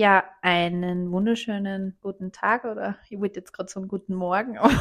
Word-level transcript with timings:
Ja, 0.00 0.24
einen 0.40 1.12
wunderschönen 1.12 1.98
guten 2.00 2.32
Tag 2.32 2.64
oder 2.64 2.96
ich 3.10 3.20
wollte 3.20 3.40
jetzt 3.40 3.52
gerade 3.52 3.70
so 3.70 3.80
einen 3.80 3.88
guten 3.90 4.14
Morgen, 4.14 4.56
aber 4.58 4.72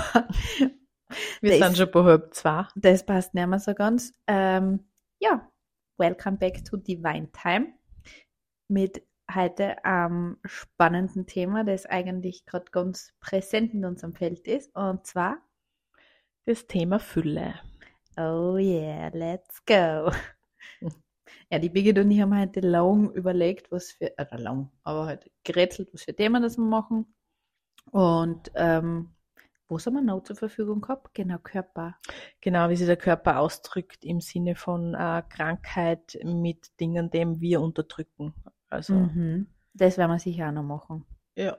Wir 1.41 1.59
Das- 1.59 1.67
sind 1.67 1.77
schon 1.77 1.91
bei 1.91 2.03
halb 2.05 2.33
zwei. 2.33 2.65
das 2.77 3.05
passt 3.05 3.33
nicht 3.33 3.45
mehr 3.45 3.59
so 3.59 3.73
ganz. 3.73 4.13
Ähm, 4.27 4.87
ja, 5.19 5.45
welcome 5.97 6.37
back 6.37 6.63
to 6.63 6.77
Divine 6.77 7.29
Time 7.33 7.73
mit 8.69 9.03
heute 9.35 9.83
einem 9.83 10.37
spannenden 10.45 11.27
Thema, 11.27 11.65
das 11.65 11.85
eigentlich 11.85 12.45
gerade 12.45 12.71
ganz 12.71 13.13
präsent 13.19 13.73
in 13.73 13.83
unserem 13.83 14.13
Feld 14.15 14.47
ist 14.47 14.73
und 14.73 15.05
zwar 15.05 15.39
Das 16.45 16.65
Thema 16.65 16.97
Fülle. 16.97 17.55
Oh 18.15 18.55
yeah, 18.57 19.09
let's 19.13 19.65
go. 19.65 20.13
Ja, 21.51 21.59
die 21.59 21.69
Birgit 21.69 21.97
und 21.99 22.11
ich 22.11 22.21
haben 22.21 22.37
heute 22.39 22.59
lang 22.61 23.11
überlegt, 23.11 23.71
was 23.71 23.91
für, 23.91 24.11
oder 24.17 24.37
lang, 24.37 24.71
aber 24.83 25.05
halt 25.05 25.31
gerätselt, 25.43 25.89
was 25.93 26.03
für 26.03 26.15
Themen 26.15 26.41
das 26.41 26.57
wir 26.57 26.65
machen. 26.65 27.13
Und 27.91 28.51
ähm, 28.55 29.09
was 29.67 29.85
haben 29.85 29.95
wir 29.95 30.01
noch 30.01 30.23
zur 30.23 30.35
Verfügung 30.35 30.81
gehabt? 30.81 31.13
Genau, 31.13 31.37
Körper. 31.37 31.97
Genau, 32.41 32.69
wie 32.69 32.75
sich 32.75 32.87
der 32.87 32.97
Körper 32.97 33.39
ausdrückt 33.39 34.03
im 34.03 34.19
Sinne 34.19 34.55
von 34.55 34.95
äh, 34.95 35.23
Krankheit 35.29 36.17
mit 36.23 36.79
Dingen, 36.79 37.11
dem 37.11 37.39
wir 37.39 37.61
unterdrücken. 37.61 38.33
Also, 38.69 38.93
Mhm. 38.93 39.47
Das 39.73 39.97
werden 39.97 40.11
wir 40.11 40.19
sicher 40.19 40.47
auch 40.49 40.51
noch 40.51 40.63
machen. 40.63 41.05
ja, 41.35 41.57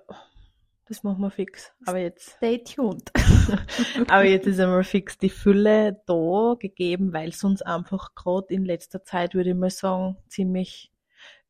das 0.91 1.05
machen 1.05 1.21
wir 1.23 1.31
fix. 1.31 1.73
Aber 1.87 1.99
jetzt, 1.99 2.31
Stay 2.33 2.59
tuned. 2.65 3.13
aber 4.09 4.25
jetzt 4.25 4.49
ist 4.49 4.59
einmal 4.59 4.83
fix 4.83 5.17
die 5.17 5.31
Fülle 5.31 6.03
da 6.07 6.57
gegeben, 6.59 7.13
weil 7.13 7.29
es 7.29 7.45
uns 7.45 7.63
einfach 7.63 8.17
gerade 8.17 8.53
in 8.53 8.65
letzter 8.65 9.05
Zeit, 9.05 9.35
würde 9.35 9.51
ich 9.51 9.57
mal 9.57 9.71
sagen, 9.71 10.17
ziemlich 10.29 10.93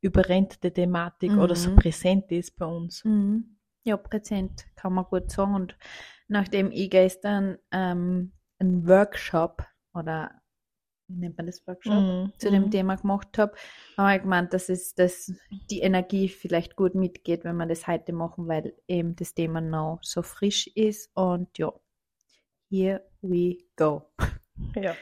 überrennt 0.02 0.62
die 0.62 0.70
Thematik 0.70 1.32
oder 1.38 1.54
so 1.54 1.70
Mhm. 1.70 1.76
präsent 1.76 2.30
ist 2.32 2.56
bei 2.58 2.66
uns. 2.66 3.02
Mhm. 3.04 3.56
Ja, 3.84 3.96
präsent, 3.96 4.66
kann 4.76 4.92
man 4.92 5.06
gut 5.06 5.30
sagen. 5.30 5.54
Und 5.54 5.74
nachdem 6.28 6.70
ich 6.70 6.90
gestern 6.90 7.56
ähm, 7.72 8.32
einen 8.58 8.86
Workshop 8.86 9.64
oder 9.94 10.39
nennt 11.18 11.36
man 11.36 11.46
das 11.46 11.66
Workshop? 11.66 11.92
Mhm. 11.94 12.32
zu 12.38 12.50
dem 12.50 12.64
Mhm. 12.64 12.70
Thema 12.70 12.96
gemacht 12.96 13.38
habe, 13.38 13.52
habe 13.96 14.16
ich 14.16 14.22
gemeint, 14.22 14.52
dass 14.52 14.68
es 14.68 14.94
dass 14.94 15.32
die 15.70 15.80
Energie 15.80 16.28
vielleicht 16.28 16.76
gut 16.76 16.94
mitgeht, 16.94 17.44
wenn 17.44 17.56
wir 17.56 17.66
das 17.66 17.86
heute 17.86 18.12
machen, 18.12 18.48
weil 18.48 18.74
eben 18.88 19.16
das 19.16 19.34
Thema 19.34 19.60
noch 19.60 19.98
so 20.02 20.22
frisch 20.22 20.66
ist. 20.68 21.10
Und 21.14 21.58
ja, 21.58 21.72
here 22.70 23.02
we 23.22 23.58
go. 23.76 24.02
Ja. 24.76 24.94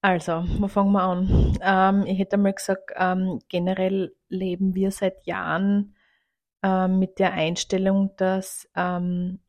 Also, 0.00 0.44
wo 0.58 0.68
fangen 0.68 0.92
wir 0.92 1.02
an? 1.02 1.58
Ähm, 1.62 2.06
ich 2.06 2.18
hätte 2.18 2.36
mal 2.36 2.52
gesagt, 2.52 2.92
ähm, 2.94 3.40
generell 3.48 4.14
leben 4.28 4.74
wir 4.74 4.90
seit 4.90 5.26
Jahren 5.26 5.96
ähm, 6.62 6.98
mit 6.98 7.18
der 7.18 7.32
Einstellung, 7.32 8.10
dass 8.16 8.70
ähm, 8.76 9.40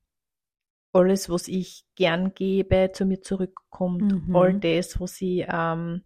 alles, 0.95 1.29
was 1.29 1.47
ich 1.47 1.85
gern 1.95 2.33
gebe, 2.33 2.91
zu 2.93 3.05
mir 3.05 3.21
zurückkommt. 3.21 4.27
Mhm. 4.27 4.35
All 4.35 4.53
das, 4.59 4.99
was 4.99 5.21
ich 5.21 5.45
ähm, 5.47 6.03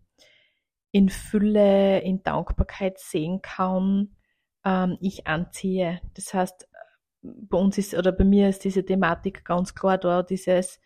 in 0.92 1.10
Fülle, 1.10 2.00
in 2.00 2.24
Dankbarkeit 2.24 2.98
sehen 2.98 3.42
kann, 3.42 4.16
ähm, 4.66 4.98
ich 5.00 5.28
anziehe. 5.28 6.02
Das 6.16 6.34
heißt, 6.34 6.68
bei 7.22 7.58
uns 7.58 7.78
ist, 7.78 7.94
oder 7.94 8.12
bei 8.12 8.24
mir 8.24 8.50
ist 8.50 8.64
diese 8.64 8.84
Thematik 8.84 9.46
ganz 9.46 9.76
klar 9.76 10.00
da, 10.00 10.24
dieses, 10.24 10.80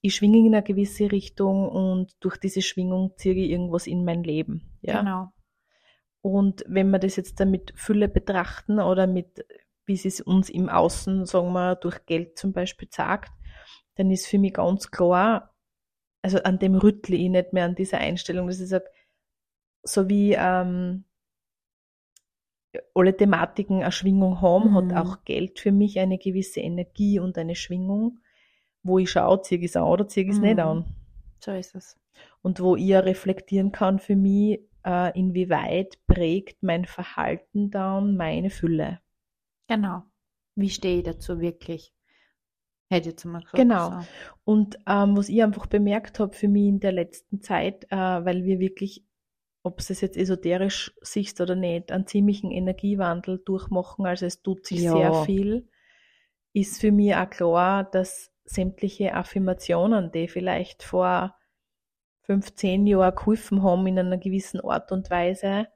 ich 0.00 0.14
schwinge 0.14 0.38
in 0.38 0.54
eine 0.54 0.62
gewisse 0.62 1.12
Richtung 1.12 1.68
und 1.68 2.16
durch 2.20 2.38
diese 2.38 2.62
Schwingung 2.62 3.12
ziehe 3.16 3.34
ich 3.34 3.50
irgendwas 3.50 3.86
in 3.86 4.04
mein 4.04 4.24
Leben. 4.24 4.78
Ja? 4.80 5.00
Genau. 5.00 5.28
Und 6.22 6.64
wenn 6.68 6.90
wir 6.90 6.98
das 6.98 7.16
jetzt 7.16 7.38
dann 7.40 7.50
mit 7.50 7.72
Fülle 7.76 8.08
betrachten 8.08 8.78
oder 8.78 9.06
mit, 9.06 9.44
wie 9.84 9.94
es 9.94 10.20
uns 10.20 10.48
im 10.48 10.70
Außen, 10.70 11.26
sagen 11.26 11.52
wir, 11.52 11.74
durch 11.76 12.06
Geld 12.06 12.38
zum 12.38 12.52
Beispiel 12.52 12.88
sagt, 12.90 13.32
dann 13.94 14.10
ist 14.10 14.26
für 14.26 14.38
mich 14.38 14.54
ganz 14.54 14.90
klar, 14.90 15.54
also 16.22 16.38
an 16.42 16.58
dem 16.58 16.74
rüttle 16.76 17.16
ich 17.16 17.28
nicht 17.28 17.52
mehr 17.52 17.64
an 17.64 17.74
dieser 17.74 17.98
Einstellung, 17.98 18.46
dass 18.46 18.60
ich 18.60 18.68
sage, 18.68 18.86
so 19.82 20.08
wie 20.08 20.34
ähm, 20.38 21.04
alle 22.94 23.16
Thematiken 23.16 23.82
eine 23.82 23.92
Schwingung 23.92 24.40
haben, 24.40 24.70
Mhm. 24.70 24.74
hat 24.74 24.92
auch 24.96 25.24
Geld 25.24 25.58
für 25.60 25.72
mich 25.72 25.98
eine 25.98 26.18
gewisse 26.18 26.60
Energie 26.60 27.18
und 27.18 27.36
eine 27.36 27.54
Schwingung, 27.54 28.20
wo 28.82 28.98
ich 28.98 29.10
schaue, 29.10 29.42
ziehe 29.42 29.60
ich 29.60 29.66
es 29.66 29.76
an 29.76 29.84
oder 29.84 30.08
ziehe 30.08 30.24
ich 30.26 30.32
es 30.32 30.40
nicht 30.40 30.54
Mhm. 30.54 30.60
an 30.60 30.84
So 31.40 31.52
ist 31.52 31.74
es. 31.74 31.96
und 32.42 32.60
wo 32.60 32.76
ich 32.76 32.94
reflektieren 32.94 33.72
kann 33.72 33.98
für 33.98 34.16
mich, 34.16 34.60
äh, 34.84 35.18
inwieweit 35.18 35.98
prägt 36.06 36.62
mein 36.62 36.84
Verhalten 36.84 37.70
dann 37.70 38.16
meine 38.16 38.50
Fülle. 38.50 39.00
Genau. 39.68 40.02
Wie 40.54 40.70
stehe 40.70 40.98
ich 40.98 41.04
dazu 41.04 41.40
wirklich? 41.40 41.92
Hätte 42.92 43.08
ich 43.08 43.14
jetzt 43.14 43.24
mal 43.24 43.38
gesagt. 43.40 43.56
Genau. 43.56 43.90
So. 43.90 44.06
Und 44.44 44.78
ähm, 44.86 45.16
was 45.16 45.28
ich 45.28 45.42
einfach 45.42 45.66
bemerkt 45.66 46.18
habe 46.20 46.34
für 46.34 46.48
mich 46.48 46.66
in 46.66 46.80
der 46.80 46.92
letzten 46.92 47.40
Zeit, 47.40 47.84
äh, 47.90 47.96
weil 47.96 48.44
wir 48.44 48.58
wirklich, 48.58 49.04
ob 49.62 49.80
es 49.80 50.00
jetzt 50.00 50.16
esoterisch 50.16 50.94
siehst 51.00 51.40
oder 51.40 51.54
nicht, 51.54 51.90
einen 51.90 52.06
ziemlichen 52.06 52.50
Energiewandel 52.50 53.38
durchmachen, 53.44 54.04
also 54.06 54.26
es 54.26 54.42
tut 54.42 54.66
sich 54.66 54.82
Ja. 54.82 54.92
sehr 54.92 55.24
viel, 55.24 55.68
ist 56.52 56.80
für 56.80 56.92
mich 56.92 57.14
auch 57.14 57.30
klar, 57.30 57.84
dass 57.84 58.30
sämtliche 58.44 59.14
Affirmationen, 59.14 60.12
die 60.12 60.28
vielleicht 60.28 60.82
vor 60.82 61.34
15 62.22 62.86
Jahren 62.86 63.14
geholfen 63.14 63.62
haben 63.62 63.86
in 63.86 63.98
einer 63.98 64.18
gewissen 64.18 64.60
Art 64.60 64.92
und 64.92 65.10
Weise, 65.10 65.68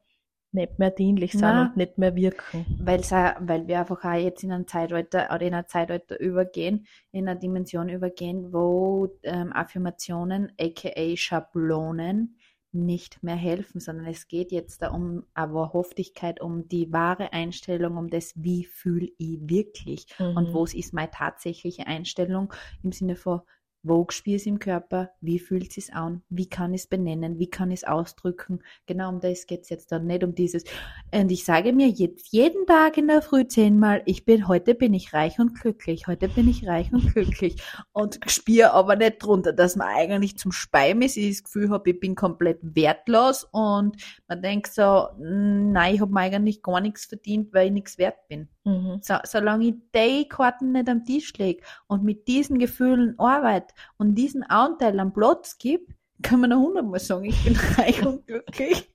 nicht 0.56 0.80
mehr 0.80 0.90
dienlich 0.90 1.32
sind 1.32 1.42
Nein. 1.42 1.68
und 1.68 1.76
nicht 1.76 1.98
mehr 1.98 2.16
wirken. 2.16 2.66
Weil's 2.80 3.12
auch, 3.12 3.34
weil 3.40 3.68
wir 3.68 3.78
einfach 3.78 4.04
auch 4.04 4.14
jetzt 4.14 4.42
in 4.42 4.50
ein 4.50 4.66
Zeitalter 4.66 5.28
oder 5.32 5.42
in 5.42 5.54
ein 5.54 5.68
Zeitalter 5.68 6.18
übergehen, 6.18 6.86
in 7.12 7.28
eine 7.28 7.38
Dimension 7.38 7.88
übergehen, 7.88 8.52
wo 8.52 9.08
ähm, 9.22 9.52
Affirmationen, 9.52 10.52
aka 10.60 11.16
Schablonen, 11.16 12.36
nicht 12.72 13.22
mehr 13.22 13.36
helfen, 13.36 13.80
sondern 13.80 14.06
es 14.06 14.28
geht 14.28 14.52
jetzt 14.52 14.82
da 14.82 14.90
um 14.90 15.24
eine 15.32 15.54
Wahrhaftigkeit, 15.54 16.40
um 16.40 16.68
die 16.68 16.92
wahre 16.92 17.32
Einstellung, 17.32 17.96
um 17.96 18.10
das, 18.10 18.34
wie 18.36 18.64
fühle 18.64 19.08
ich 19.16 19.38
wirklich 19.42 20.06
und 20.18 20.50
Mhm. 20.50 20.54
was 20.54 20.74
ist 20.74 20.92
meine 20.92 21.10
tatsächliche 21.10 21.86
Einstellung 21.86 22.52
im 22.82 22.92
Sinne 22.92 23.16
von, 23.16 23.40
wo 23.88 24.06
spüre 24.10 24.36
ich 24.36 24.42
es 24.42 24.46
im 24.46 24.58
Körper, 24.58 25.10
wie 25.20 25.38
fühlt 25.38 25.68
es 25.68 25.74
sich 25.74 25.94
an, 25.94 26.22
wie 26.28 26.48
kann 26.48 26.74
ich 26.74 26.82
es 26.82 26.86
benennen, 26.88 27.38
wie 27.38 27.48
kann 27.48 27.70
ich 27.70 27.80
es 27.80 27.84
ausdrücken. 27.84 28.60
Genau 28.86 29.08
um 29.08 29.20
das 29.20 29.46
geht 29.46 29.62
es 29.62 29.68
jetzt 29.68 29.92
dann 29.92 30.06
nicht 30.06 30.24
um 30.24 30.34
dieses. 30.34 30.64
Und 31.12 31.30
ich 31.30 31.44
sage 31.44 31.72
mir 31.72 31.88
jetzt 31.88 32.32
jeden 32.32 32.66
Tag 32.66 32.98
in 32.98 33.08
der 33.08 33.22
Früh 33.22 33.46
zehnmal, 33.46 34.02
ich 34.06 34.24
bin, 34.24 34.48
heute 34.48 34.74
bin 34.74 34.94
ich 34.94 35.12
reich 35.12 35.38
und 35.38 35.58
glücklich, 35.60 36.06
heute 36.06 36.28
bin 36.28 36.48
ich 36.48 36.66
reich 36.66 36.92
und 36.92 37.12
glücklich. 37.14 37.56
Und 37.92 38.18
spüre 38.26 38.72
aber 38.72 38.96
nicht 38.96 39.22
drunter, 39.22 39.52
dass 39.52 39.76
man 39.76 39.88
eigentlich 39.88 40.36
zum 40.38 40.52
Speim 40.52 41.02
ist, 41.02 41.16
ich 41.16 41.36
das 41.36 41.44
Gefühl 41.44 41.70
habe, 41.70 41.90
ich 41.90 42.00
bin 42.00 42.14
komplett 42.14 42.58
wertlos 42.62 43.44
und 43.52 43.96
man 44.28 44.42
denkt 44.42 44.72
so, 44.72 45.08
"Mm, 45.18 45.72
nein, 45.72 45.94
ich 45.94 46.00
habe 46.00 46.12
mir 46.12 46.20
eigentlich 46.20 46.62
gar 46.62 46.80
nichts 46.80 47.04
verdient, 47.06 47.52
weil 47.54 47.66
ich 47.68 47.72
nichts 47.72 47.98
wert 47.98 48.16
bin. 48.28 48.48
Mhm. 48.66 48.98
So, 49.00 49.14
solange 49.24 49.68
ich 49.68 49.74
die 49.94 50.28
Karten 50.28 50.72
nicht 50.72 50.88
am 50.88 51.04
Tisch 51.04 51.32
lege 51.38 51.62
und 51.86 52.02
mit 52.02 52.26
diesen 52.26 52.58
Gefühlen 52.58 53.14
arbeite 53.16 53.72
und 53.96 54.16
diesen 54.16 54.42
Anteil 54.42 54.98
am 54.98 55.12
Platz 55.12 55.56
gebe, 55.56 55.86
kann 56.20 56.40
man 56.40 56.50
noch 56.50 56.58
hundertmal 56.60 56.98
sagen, 56.98 57.26
ich 57.26 57.44
bin 57.44 57.56
reich 57.78 58.04
und 58.04 58.26
glücklich. 58.26 58.92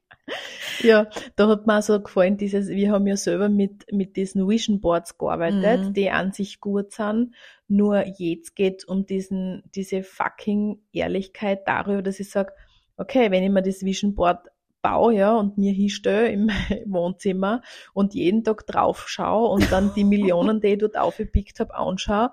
Ja, 0.82 1.08
da 1.36 1.48
hat 1.48 1.68
mir 1.68 1.80
auch 1.80 1.82
so 1.82 2.02
gefallen, 2.02 2.38
dieses, 2.38 2.68
wir 2.68 2.92
haben 2.92 3.08
ja 3.08 3.16
selber 3.16 3.50
mit, 3.50 3.86
mit 3.92 4.18
diesen 4.18 4.48
Vision 4.48 4.82
Boards 4.82 5.18
gearbeitet, 5.18 5.88
Mhm. 5.88 5.94
die 5.94 6.10
an 6.10 6.32
sich 6.32 6.60
gut 6.60 6.92
sind. 6.92 7.34
Nur 7.68 8.06
jetzt 8.18 8.56
geht 8.56 8.86
um 8.88 9.06
diesen, 9.06 9.64
diese 9.74 10.04
fucking 10.04 10.82
Ehrlichkeit 10.92 11.62
darüber, 11.66 12.02
dass 12.02 12.20
ich 12.20 12.30
sage, 12.30 12.52
okay, 12.98 13.32
wenn 13.32 13.44
ich 13.44 13.50
mir 13.50 13.62
das 13.62 13.84
Vision 13.84 14.16
Board 14.16 14.48
baue, 14.82 15.14
ja, 15.16 15.36
und 15.36 15.58
mir 15.58 15.74
hinstelle 15.74 16.30
im 16.30 16.50
Wohnzimmer 16.86 17.62
und 17.94 18.14
jeden 18.14 18.44
Tag 18.44 18.66
drauf 18.68 19.08
schaue 19.08 19.50
und 19.50 19.72
dann 19.72 19.94
die 19.94 20.04
Millionen, 20.04 20.62
die 20.62 20.68
ich 20.68 20.80
dort 20.80 20.98
aufgepickt 20.98 21.60
habe, 21.60 21.74
anschaue 21.76 22.32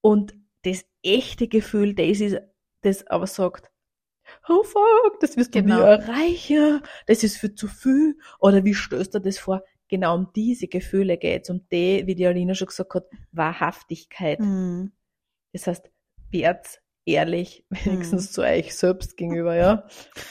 und 0.00 0.34
das 0.62 0.84
echte 1.02 1.48
Gefühl, 1.48 1.94
das 1.94 2.20
ist, 2.20 2.38
das 2.82 3.06
aber 3.06 3.26
sagt, 3.26 3.70
oh 4.48 4.62
fuck, 4.62 5.20
das 5.20 5.36
wirst 5.36 5.54
du 5.54 5.62
Genau. 5.62 5.76
nie 5.76 5.82
erreichen, 5.82 6.80
das 7.06 7.22
ist 7.22 7.36
für 7.38 7.54
zu 7.54 7.68
viel, 7.68 8.18
oder 8.38 8.64
wie 8.64 8.74
stößt 8.74 9.14
du 9.14 9.20
das 9.20 9.38
vor? 9.38 9.62
Genau 9.88 10.16
um 10.16 10.32
diese 10.34 10.66
Gefühle 10.66 11.16
geht's, 11.16 11.48
um 11.48 11.66
die, 11.70 12.06
wie 12.06 12.16
die 12.16 12.26
Alina 12.26 12.54
schon 12.54 12.66
gesagt 12.66 12.94
hat, 12.94 13.04
Wahrhaftigkeit. 13.30 14.40
Mhm. 14.40 14.92
Das 15.52 15.68
heißt, 15.68 15.90
werdet 16.30 16.82
ehrlich, 17.06 17.64
wenigstens 17.70 18.28
Mhm. 18.28 18.32
zu 18.32 18.42
euch 18.42 18.74
selbst 18.74 19.16
gegenüber, 19.16 19.54
ja. 19.54 19.84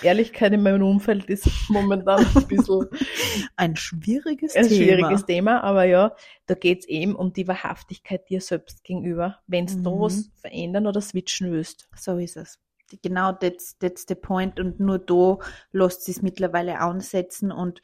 Ehrlichkeit 0.03 0.53
in 0.53 0.61
meinem 0.61 0.83
Umfeld 0.83 1.25
ist 1.25 1.47
momentan 1.69 2.25
ein 2.35 2.47
bisschen 2.47 2.85
Ein 3.55 3.75
schwieriges 3.75 4.55
ein 4.55 4.67
Thema. 4.67 4.75
schwieriges 4.75 5.25
Thema, 5.25 5.63
aber 5.63 5.85
ja, 5.85 6.15
da 6.45 6.53
geht's 6.53 6.85
eben 6.85 7.15
um 7.15 7.33
die 7.33 7.47
Wahrhaftigkeit 7.47 8.29
dir 8.29 8.41
selbst 8.41 8.83
gegenüber, 8.83 9.39
wenn 9.47 9.65
du 9.65 9.75
da 9.81 9.89
Mhm. 9.89 9.99
was 10.01 10.29
verändern 10.41 10.85
oder 10.85 11.01
switchen 11.01 11.51
willst. 11.51 11.87
So 11.95 12.17
ist 12.17 12.37
es. 12.37 12.59
Genau, 13.01 13.31
that's, 13.31 13.77
that's 13.79 14.05
the 14.07 14.13
point. 14.15 14.59
Und 14.59 14.79
nur 14.79 14.99
da 14.99 15.39
lässt 15.71 16.03
sich 16.03 16.17
es 16.17 16.21
mittlerweile 16.21 16.79
ansetzen 16.79 17.51
und 17.51 17.81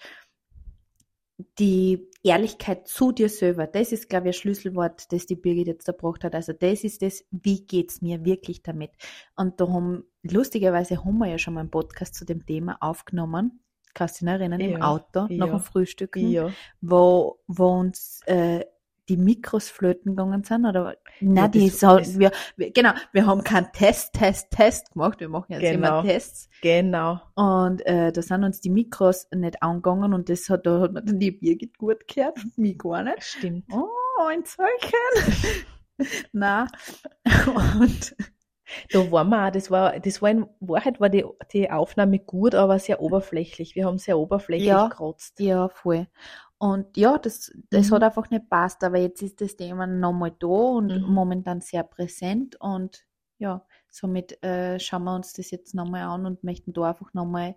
die 1.59 2.07
Ehrlichkeit 2.23 2.87
zu 2.87 3.11
dir 3.11 3.29
selber, 3.29 3.67
das 3.67 3.91
ist, 3.91 4.09
glaube 4.09 4.29
ich, 4.29 4.35
ein 4.35 4.39
Schlüsselwort, 4.39 5.11
das 5.11 5.25
die 5.25 5.35
Birgit 5.35 5.67
jetzt 5.67 5.87
erbracht 5.87 6.23
hat. 6.23 6.35
Also 6.35 6.53
das 6.53 6.83
ist 6.83 7.01
das, 7.01 7.25
wie 7.31 7.65
geht's 7.65 8.01
mir 8.01 8.23
wirklich 8.25 8.61
damit? 8.63 8.91
Und 9.35 9.59
da 9.59 9.67
haben, 9.67 10.03
lustigerweise 10.23 11.03
haben 11.03 11.17
wir 11.17 11.27
ja 11.27 11.37
schon 11.37 11.53
mal 11.55 11.61
einen 11.61 11.71
Podcast 11.71 12.15
zu 12.15 12.25
dem 12.25 12.45
Thema 12.45 12.77
aufgenommen. 12.79 13.59
Kannst 13.93 14.21
du 14.21 14.25
dich 14.25 14.33
erinnern, 14.33 14.59
im 14.61 14.71
Ja, 14.79 14.89
Auto, 14.89 15.21
nach 15.23 15.29
ja, 15.29 15.45
dem 15.47 15.59
Frühstück, 15.59 16.15
Ja. 16.15 16.51
wo, 16.79 17.39
wo 17.47 17.67
uns 17.67 18.21
äh, 18.25 18.63
die 19.09 19.17
Mikros 19.17 19.69
flöten 19.69 20.15
gegangen 20.15 20.43
sind, 20.43 20.65
oder? 20.65 20.95
Nein, 21.19 21.35
Ja, 21.35 21.47
die 21.47 21.69
das- 21.69 21.79
so, 21.79 21.97
das- 21.97 22.17
wir, 22.19 22.31
wir, 22.55 22.71
genau, 22.71 22.91
wir 23.11 23.25
haben 23.25 23.43
keinen 23.43 23.71
Test, 23.73 24.13
Test, 24.13 24.51
Test 24.51 24.91
gemacht, 24.93 25.19
wir 25.19 25.27
machen 25.29 25.47
jetzt 25.49 25.61
Genau. 25.61 25.99
immer 25.99 26.03
Tests. 26.07 26.49
Genau. 26.61 27.19
Und 27.35 27.85
äh, 27.85 28.11
da 28.11 28.21
sind 28.21 28.43
uns 28.43 28.61
die 28.61 28.69
Mikros 28.69 29.27
nicht 29.33 29.61
angegangen 29.63 30.13
und 30.13 30.29
das 30.29 30.49
hat, 30.49 30.65
da 30.65 30.79
hat 30.81 30.93
man 30.93 31.05
dann 31.05 31.19
die 31.19 31.31
Birgit 31.31 31.77
gut 31.77 32.07
gehört 32.07 32.37
und 32.43 32.57
mich 32.57 32.77
gar 32.77 33.03
nicht. 33.03 33.23
Stimmt. 33.23 33.65
Oh, 33.73 33.87
ein 34.29 34.45
Zeugchen. 34.45 35.55
Na 36.31 36.67
und 37.79 38.15
Da 38.91 39.11
waren 39.11 39.29
wir 39.29 39.47
auch, 39.47 39.51
das 39.51 39.69
war, 39.69 39.99
das 39.99 40.21
war 40.21 40.29
in 40.29 40.45
Wahrheit 40.61 40.99
war 41.01 41.09
die, 41.09 41.25
die 41.51 41.69
Aufnahme 41.69 42.19
gut, 42.19 42.55
aber 42.55 42.79
sehr 42.79 43.01
oberflächlich. 43.01 43.75
Wir 43.75 43.85
haben 43.85 43.97
sehr 43.97 44.17
oberflächlich 44.17 44.69
Ja. 44.69 44.87
gekratzt. 44.87 45.39
ja, 45.41 45.67
voll. 45.69 46.07
Und 46.61 46.95
ja, 46.95 47.17
das, 47.17 47.51
das 47.71 47.89
Mhm. 47.89 47.91
hat 47.91 48.03
einfach 48.03 48.29
nicht 48.29 48.47
passt, 48.49 48.83
aber 48.83 48.99
jetzt 48.99 49.21
ist 49.23 49.41
das 49.41 49.55
Thema 49.57 49.87
nochmal 49.87 50.31
da 50.39 50.47
und 50.47 50.93
Mhm. 50.93 51.07
momentan 51.07 51.59
sehr 51.61 51.83
präsent 51.83 52.55
und 52.61 53.07
ja, 53.39 53.65
somit 53.89 54.43
äh, 54.43 54.79
schauen 54.79 55.05
wir 55.05 55.15
uns 55.15 55.33
das 55.33 55.49
jetzt 55.49 55.73
nochmal 55.73 56.03
an 56.03 56.27
und 56.27 56.43
möchten 56.43 56.73
da 56.73 56.83
einfach 56.89 57.15
nochmal 57.15 57.55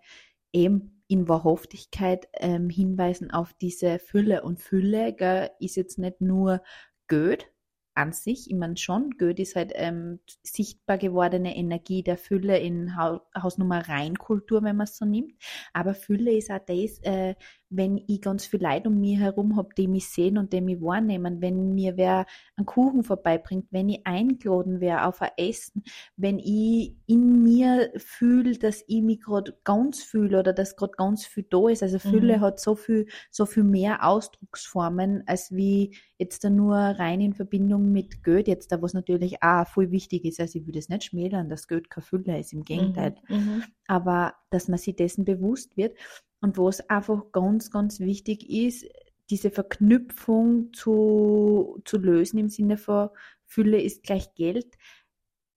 eben 0.55 1.05
in 1.09 1.29
Wahrhaftigkeit 1.29 2.29
ähm, 2.35 2.71
hinweisen 2.71 3.31
auf 3.31 3.53
diese 3.55 3.99
Fülle. 3.99 4.43
Und 4.43 4.61
Fülle 4.61 5.13
gell, 5.15 5.51
ist 5.61 5.77
jetzt 5.77 5.99
nicht 5.99 6.23
nur 6.23 6.63
Geld 7.09 7.51
an 7.97 8.13
sich, 8.13 8.51
ich 8.51 8.57
meine 8.57 8.77
schon, 8.77 9.11
Geld 9.11 9.39
ist 9.39 9.55
halt 9.55 9.71
ähm, 9.77 10.19
sichtbar 10.43 10.99
gewordene 10.99 11.55
Energie 11.57 12.03
der 12.03 12.19
Fülle 12.19 12.59
in 12.59 12.97
Hau 12.97 13.21
Hausnummer 13.41 13.89
Reinkultur, 13.89 14.65
wenn 14.65 14.75
man 14.77 14.85
es 14.87 14.97
so 14.97 15.05
nimmt. 15.05 15.33
Aber 15.73 15.95
Fülle 15.95 16.33
ist 16.33 16.51
auch 16.51 16.59
das, 16.67 16.99
äh, 17.03 17.37
wenn 17.77 17.99
ich 18.07 18.21
ganz 18.21 18.47
viel 18.47 18.63
Leute 18.63 18.89
um 18.89 19.01
mich 19.01 19.19
herum 19.19 19.57
habe, 19.57 19.71
die 19.77 19.89
mich 19.89 20.09
sehen 20.09 20.39
und 20.39 20.53
die 20.53 20.61
mich 20.61 20.81
wahrnehmen, 20.81 21.41
wenn 21.41 21.75
mir 21.75 21.97
wer 21.97 22.27
einen 22.57 22.67
Kuchen 22.67 23.03
vorbeibringt, 23.05 23.67
wenn 23.71 23.89
ich 23.89 24.07
eingeladen 24.07 24.81
wäre 24.81 25.07
auf 25.07 25.21
ein 25.23 25.31
Essen, 25.37 25.83
wenn 26.17 26.39
ich 26.39 26.97
in 27.07 27.43
mir 27.43 27.93
fühle, 27.97 28.59
dass 28.59 28.83
ich 28.87 29.03
mich 29.03 29.21
gerade 29.21 29.57
ganz 29.65 30.03
fühle 30.03 30.41
oder 30.41 30.53
dass 30.53 30.77
gerade 30.77 30.93
ganz 30.97 31.27
viel 31.27 31.45
da 31.51 31.69
ist. 31.69 31.83
Also 31.83 31.99
Fülle 31.99 32.35
Mhm. 32.37 32.41
hat 32.41 32.61
so 32.61 32.75
viel, 32.77 33.07
so 33.31 33.47
viel 33.47 33.65
mehr 33.65 34.07
Ausdrucksformen, 34.07 35.23
als 35.27 35.53
wie 35.53 35.97
jetzt 36.19 36.45
da 36.45 36.51
nur 36.51 36.77
rein 36.77 37.21
in 37.21 37.35
Verbindung 37.35 37.93
mit 37.93 38.23
Geld, 38.23 38.49
jetzt 38.49 38.73
da, 38.73 38.81
was 38.83 38.95
natürlich 38.95 39.43
auch 39.43 39.67
voll 39.67 39.91
wichtig 39.91 40.25
ist. 40.25 40.41
Also 40.41 40.59
ich 40.59 40.67
würde 40.67 40.79
es 40.79 40.89
nicht 40.89 41.05
schmälern, 41.05 41.49
dass 41.49 41.69
Geld 41.69 41.91
keine 41.91 42.05
Fülle 42.05 42.39
ist, 42.39 42.53
im 42.53 42.63
Gegenteil 42.65 43.15
Mhm. 43.29 43.37
Mhm. 43.37 43.75
aber 43.87 44.35
dass 44.51 44.69
man 44.69 44.79
sich 44.79 44.97
dessen 44.97 45.25
bewusst 45.25 45.77
wird 45.77 45.97
und 46.45 46.59
wo 46.59 46.69
es 46.69 46.91
einfach 46.91 47.33
ganz, 47.33 47.71
ganz 47.71 48.01
wichtig 48.01 48.51
ist, 48.51 48.85
diese 49.31 49.51
Verknüpfung 49.51 50.75
zu, 50.75 51.81
zu 51.87 51.97
lösen 51.97 52.37
im 52.37 52.51
Sinne 52.51 52.77
von 52.77 53.09
Fülle 53.47 53.81
ist 53.81 54.03
gleich 54.03 54.35
Geld. 54.35 54.77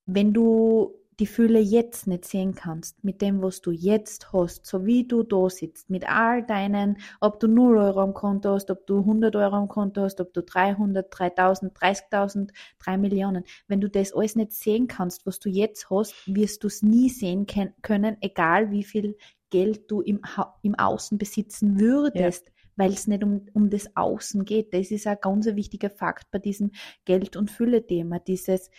Wenn 0.06 0.34
du 0.34 0.94
die 1.20 1.28
Fülle 1.28 1.60
jetzt 1.60 2.08
nicht 2.08 2.24
sehen 2.24 2.56
kannst, 2.56 3.04
mit 3.04 3.22
dem, 3.22 3.42
was 3.42 3.60
du 3.60 3.72
jetzt 3.72 4.32
hast, 4.32 4.66
so 4.66 4.86
wie 4.86 5.06
du 5.06 5.24
da 5.24 5.50
sitzt, 5.50 5.90
mit 5.90 6.08
all 6.08 6.46
deinen, 6.46 7.00
ob 7.20 7.42
du 7.42 7.48
0 7.48 7.78
Euro 7.78 8.02
am 8.02 8.14
Konto 8.14 8.52
hast, 8.52 8.72
ob 8.72 8.86
du 8.88 9.00
100 9.00 9.36
Euro 9.36 9.56
am 9.56 9.68
Konto 9.68 10.04
hast, 10.04 10.22
ob 10.22 10.32
du 10.34 10.42
300, 10.42 11.08
3000, 11.10 11.74
30.000, 11.78 12.52
3 12.80 12.98
Millionen, 12.98 13.44
wenn 13.68 13.82
du 13.82 13.90
das 13.90 14.14
alles 14.14 14.38
nicht 14.38 14.54
sehen 14.54 14.88
kannst, 14.88 15.26
was 15.26 15.40
du 15.40 15.50
jetzt 15.50 15.90
hast, 15.90 16.14
wirst 16.28 16.64
du 16.64 16.68
es 16.68 16.82
nie 16.82 17.10
sehen 17.10 17.46
können, 17.82 18.16
egal 18.22 18.72
wie 18.72 18.84
viel 18.84 19.18
Geld 19.50 19.90
du 19.92 20.02
im, 20.02 20.22
im 20.62 20.76
Außen 20.76 21.18
besitzen 21.18 21.80
würdest, 21.80 22.52
weil 22.76 22.92
es 22.94 23.08
nicht 23.08 23.24
um, 23.24 23.46
um 23.54 23.70
das 23.70 23.96
Außen 23.96 24.46
geht. 24.46 24.74
Das 24.74 24.92
ist 24.92 25.08
ein 25.08 25.18
ganz 25.22 25.46
wichtiger 25.48 25.90
Fakt 25.90 26.30
bei 26.32 26.40
diesem 26.40 26.72
Geld- 27.06 27.36
und 27.36 27.50
Fülle-Thema. 27.52 28.20
Dieses, 28.20 28.70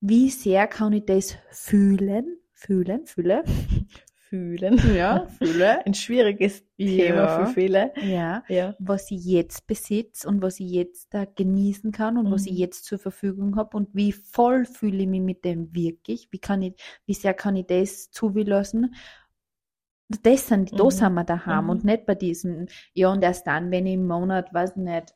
wie 0.00 0.30
sehr 0.30 0.66
kann 0.66 0.92
ich 0.92 1.04
das 1.04 1.36
fühlen? 1.50 2.38
Fühlen, 2.54 3.06
Fülle. 3.06 3.44
Fühlen. 4.28 4.80
Ja, 4.96 5.26
Fülle. 5.26 5.84
Ein 5.86 5.92
schwieriges 5.92 6.64
Thema 6.78 7.16
Ja. 7.26 7.44
für 7.46 7.52
viele. 7.52 7.92
Ja. 8.02 8.42
Ja. 8.48 8.74
was 8.78 9.10
ich 9.10 9.24
jetzt 9.26 9.66
besitze 9.66 10.26
und 10.26 10.40
was 10.40 10.58
ich 10.58 10.70
jetzt 10.70 11.12
da 11.12 11.26
genießen 11.26 11.92
kann 11.92 12.16
und 12.16 12.30
was 12.30 12.42
Mhm. 12.46 12.52
ich 12.52 12.58
jetzt 12.58 12.84
zur 12.86 12.98
Verfügung 12.98 13.56
habe 13.56 13.76
und 13.76 13.90
wie 13.92 14.12
voll 14.12 14.64
fühle 14.64 15.02
ich 15.02 15.06
mich 15.06 15.20
mit 15.20 15.44
dem 15.44 15.74
wirklich, 15.74 16.28
wie 16.30 16.38
kann 16.38 16.62
ich, 16.62 16.74
wie 17.04 17.12
sehr 17.12 17.34
kann 17.34 17.56
ich 17.56 17.66
das 17.66 18.10
zuwilassen. 18.10 18.94
Das 20.08 20.46
sind, 20.48 20.78
da 20.78 20.84
Mhm. 20.84 20.90
sind 20.90 21.14
wir 21.14 21.24
daheim 21.24 21.64
Mhm. 21.64 21.70
und 21.70 21.84
nicht 21.84 22.06
bei 22.06 22.14
diesem, 22.14 22.66
ja 22.94 23.10
und 23.12 23.22
erst 23.22 23.46
dann, 23.46 23.70
wenn 23.70 23.86
ich 23.86 23.94
im 23.94 24.06
Monat, 24.06 24.52
weiß 24.52 24.76
nicht, 24.76 25.14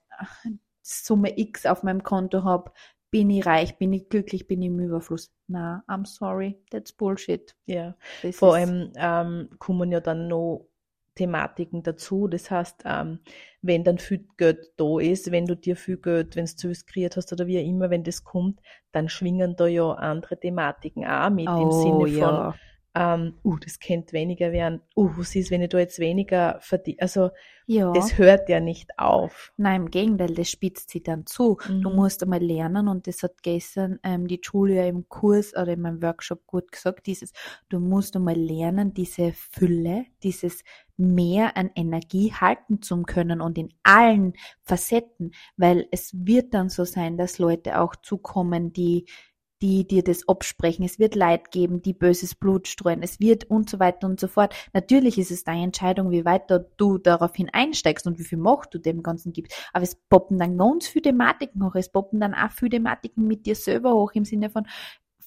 Summe 0.82 1.36
X 1.38 1.66
auf 1.66 1.82
meinem 1.82 2.02
Konto 2.02 2.44
habe, 2.44 2.70
bin 3.10 3.30
ich 3.30 3.44
reich, 3.46 3.78
bin 3.78 3.92
ich 3.92 4.08
glücklich, 4.08 4.46
bin 4.46 4.62
ich 4.62 4.68
im 4.68 4.78
Überfluss. 4.80 5.32
Na, 5.48 5.84
I'm 5.88 6.06
sorry, 6.06 6.58
that's 6.70 6.92
bullshit. 6.92 7.54
Ja. 7.66 7.96
Das 8.22 8.36
Vor 8.36 8.54
allem 8.54 8.92
ähm, 8.96 9.50
kommen 9.58 9.92
ja 9.92 10.00
dann 10.00 10.28
noch 10.28 10.68
Thematiken 11.14 11.82
dazu. 11.82 12.28
Das 12.28 12.50
heißt, 12.50 12.82
ähm, 12.84 13.20
wenn 13.62 13.84
dann 13.84 13.98
viel 13.98 14.26
Geld 14.36 14.72
da 14.76 14.98
ist, 15.00 15.30
wenn 15.32 15.46
du 15.46 15.56
dir 15.56 15.76
viel 15.76 15.96
Geld, 15.96 16.36
wenn 16.36 16.44
du 16.46 16.54
zu 16.56 16.72
kreiert 16.86 17.16
hast 17.16 17.32
oder 17.32 17.46
wie 17.46 17.58
auch 17.58 17.66
immer, 17.66 17.90
wenn 17.90 18.04
das 18.04 18.22
kommt, 18.24 18.60
dann 18.92 19.08
schwingen 19.08 19.56
da 19.56 19.66
ja 19.66 19.92
andere 19.92 20.38
Thematiken 20.38 21.06
auch 21.06 21.30
mit 21.30 21.58
im 21.58 21.68
oh, 21.68 21.70
Sinne 21.70 22.06
von, 22.08 22.16
ja. 22.18 22.54
Ähm, 22.96 23.34
uh, 23.44 23.58
das 23.58 23.78
könnte 23.78 24.14
weniger 24.14 24.52
werden, 24.52 24.80
uh, 24.96 25.10
was 25.16 25.36
ist, 25.36 25.50
wenn 25.50 25.62
ich 25.62 25.68
da 25.68 25.78
jetzt 25.78 25.98
weniger 25.98 26.58
verdiene? 26.60 26.96
Also, 27.00 27.30
ja. 27.66 27.92
das 27.92 28.16
hört 28.16 28.48
ja 28.48 28.58
nicht 28.60 28.98
auf. 28.98 29.52
Nein, 29.58 29.82
im 29.82 29.90
Gegenteil, 29.90 30.34
das 30.34 30.50
spitzt 30.50 30.90
sich 30.90 31.02
dann 31.02 31.26
zu. 31.26 31.58
Du 31.82 31.90
Mhm. 31.90 31.96
musst 31.96 32.22
einmal 32.22 32.42
lernen 32.42 32.88
und 32.88 33.06
das 33.06 33.22
hat 33.22 33.42
gestern 33.42 33.98
ähm, 34.02 34.26
die 34.26 34.40
Julia 34.42 34.86
im 34.86 35.08
Kurs 35.08 35.52
oder 35.54 35.74
in 35.74 35.82
meinem 35.82 36.02
Workshop 36.02 36.46
gut 36.46 36.72
gesagt, 36.72 37.06
dieses, 37.06 37.32
du 37.68 37.78
musst 37.80 38.16
einmal 38.16 38.36
lernen, 38.36 38.94
diese 38.94 39.32
Fülle, 39.32 40.06
dieses 40.22 40.62
Mehr 40.98 41.58
an 41.58 41.70
Energie 41.74 42.32
halten 42.32 42.80
zu 42.80 43.02
können 43.02 43.42
und 43.42 43.58
in 43.58 43.68
allen 43.82 44.32
Facetten, 44.62 45.32
weil 45.58 45.86
es 45.90 46.12
wird 46.14 46.54
dann 46.54 46.70
so 46.70 46.84
sein, 46.84 47.18
dass 47.18 47.38
Leute 47.38 47.80
auch 47.80 47.96
zukommen, 47.96 48.72
die 48.72 49.04
die 49.62 49.86
dir 49.86 50.02
das 50.02 50.28
absprechen. 50.28 50.84
Es 50.84 50.98
wird 50.98 51.14
Leid 51.14 51.50
geben, 51.50 51.82
die 51.82 51.94
böses 51.94 52.34
Blut 52.34 52.68
streuen. 52.68 53.02
Es 53.02 53.20
wird 53.20 53.44
und 53.44 53.70
so 53.70 53.78
weiter 53.78 54.06
und 54.06 54.20
so 54.20 54.28
fort. 54.28 54.54
Natürlich 54.72 55.18
ist 55.18 55.30
es 55.30 55.44
deine 55.44 55.64
Entscheidung, 55.64 56.10
wie 56.10 56.24
weit 56.24 56.50
du 56.76 56.98
daraufhin 56.98 57.48
einsteigst 57.52 58.06
und 58.06 58.18
wie 58.18 58.24
viel 58.24 58.38
Macht 58.38 58.74
du 58.74 58.78
dem 58.78 59.02
Ganzen 59.02 59.32
gibst. 59.32 59.54
Aber 59.72 59.84
es 59.84 59.94
poppen 59.94 60.38
dann 60.38 60.58
ganz 60.58 60.88
viele 60.88 61.04
Thematiken 61.04 61.64
hoch. 61.64 61.74
Es 61.74 61.90
poppen 61.90 62.20
dann 62.20 62.34
auch 62.34 62.50
viele 62.50 62.70
Thematiken 62.70 63.26
mit 63.26 63.46
dir 63.46 63.54
selber 63.54 63.94
hoch 63.94 64.12
im 64.12 64.24
Sinne 64.24 64.50
von 64.50 64.66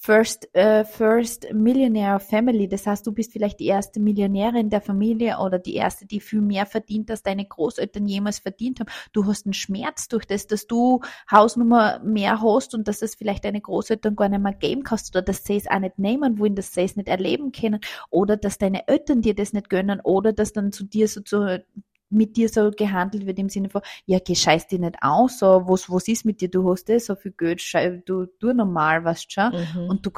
First, 0.02 0.48
äh, 0.54 0.86
First 0.86 1.52
Millionaire 1.52 2.20
Family. 2.20 2.66
Das 2.66 2.86
heißt, 2.86 3.06
du 3.06 3.12
bist 3.12 3.32
vielleicht 3.32 3.60
die 3.60 3.66
erste 3.66 4.00
Millionärin 4.00 4.70
der 4.70 4.80
Familie 4.80 5.36
oder 5.38 5.58
die 5.58 5.74
erste, 5.74 6.06
die 6.06 6.20
viel 6.20 6.40
mehr 6.40 6.64
verdient, 6.64 7.10
als 7.10 7.22
deine 7.22 7.44
Großeltern 7.44 8.06
jemals 8.06 8.38
verdient 8.38 8.80
haben. 8.80 8.88
Du 9.12 9.26
hast 9.26 9.44
einen 9.44 9.52
Schmerz 9.52 10.08
durch 10.08 10.24
das, 10.24 10.46
dass 10.46 10.66
du 10.66 11.02
Hausnummer 11.30 11.98
mehr 12.02 12.40
hast 12.40 12.74
und 12.74 12.88
dass 12.88 13.02
es 13.02 13.14
vielleicht 13.14 13.44
deine 13.44 13.60
Großeltern 13.60 14.16
gar 14.16 14.30
nicht 14.30 14.40
mehr 14.40 14.54
geben 14.54 14.84
kannst 14.84 15.14
oder 15.14 15.20
dass 15.20 15.44
sie 15.44 15.56
es 15.56 15.68
auch 15.68 15.80
nicht 15.80 15.98
nehmen 15.98 16.38
wollen, 16.38 16.54
dass 16.54 16.72
sie 16.72 16.80
es 16.80 16.96
nicht 16.96 17.08
erleben 17.08 17.52
können 17.52 17.80
oder 18.08 18.38
dass 18.38 18.56
deine 18.56 18.88
Eltern 18.88 19.20
dir 19.20 19.34
das 19.34 19.52
nicht 19.52 19.68
gönnen 19.68 20.00
oder 20.02 20.32
dass 20.32 20.54
dann 20.54 20.72
zu 20.72 20.84
dir 20.84 21.08
so 21.08 21.20
zu 21.20 21.62
mit 22.10 22.36
dir 22.36 22.48
so 22.48 22.70
gehandelt 22.70 23.24
wird 23.26 23.38
im 23.38 23.48
Sinne 23.48 23.70
von, 23.70 23.82
ja, 24.04 24.18
geh 24.18 24.34
scheiß 24.34 24.66
dich 24.66 24.80
nicht 24.80 24.96
aus, 25.00 25.38
so, 25.38 25.62
was, 25.66 25.88
was 25.88 26.08
ist 26.08 26.24
mit 26.24 26.40
dir, 26.40 26.50
du 26.50 26.68
hast 26.70 26.90
eh 26.90 26.98
so 26.98 27.14
viel 27.14 27.32
Geld, 27.32 27.62
schei, 27.62 28.02
du, 28.04 28.26
du 28.38 28.52
normal, 28.52 29.04
weißt 29.04 29.32
schon. 29.32 29.52
Mhm. 29.52 29.88
Und 29.88 30.06
du, 30.06 30.10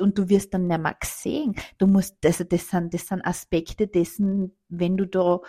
und 0.00 0.18
du 0.18 0.28
wirst 0.28 0.54
dann 0.54 0.66
nicht 0.66 0.80
mehr 0.80 0.96
gesehen. 1.00 1.54
Du 1.78 1.86
musst, 1.86 2.16
also 2.24 2.44
das 2.44 2.68
sind, 2.68 2.92
das 2.94 3.06
sind 3.08 3.26
Aspekte 3.26 3.86
dessen, 3.86 4.56
wenn 4.68 4.96
du 4.96 5.06
da 5.06 5.40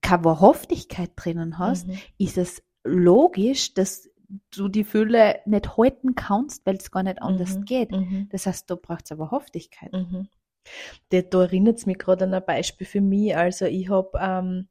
keine 0.00 0.24
Wahrhaftigkeit 0.24 1.10
drinnen 1.16 1.58
hast, 1.58 1.86
Mhm. 1.88 1.98
ist 2.18 2.38
es 2.38 2.62
logisch, 2.84 3.74
dass 3.74 4.08
du 4.50 4.68
die 4.68 4.84
Fülle 4.84 5.40
nicht 5.46 5.76
halten 5.76 6.14
kannst, 6.14 6.64
weil 6.66 6.76
es 6.76 6.90
gar 6.90 7.02
nicht 7.02 7.20
anders 7.22 7.56
Mhm. 7.58 7.64
geht. 7.64 7.90
Mhm. 7.92 8.28
Das 8.30 8.46
heißt, 8.46 8.70
da 8.70 8.74
braucht 8.74 9.04
es 9.06 9.12
eine 9.12 9.20
Wahrhaftigkeit. 9.20 9.92
Mhm. 9.92 10.28
Da, 11.08 11.22
da 11.22 11.42
erinnert 11.42 11.78
es 11.78 11.86
mich 11.86 11.98
gerade 11.98 12.24
an 12.26 12.34
ein 12.34 12.44
Beispiel 12.44 12.86
für 12.86 13.00
mich. 13.00 13.34
Also 13.34 13.64
ich 13.64 13.88
habe 13.88 14.10
ähm, 14.20 14.68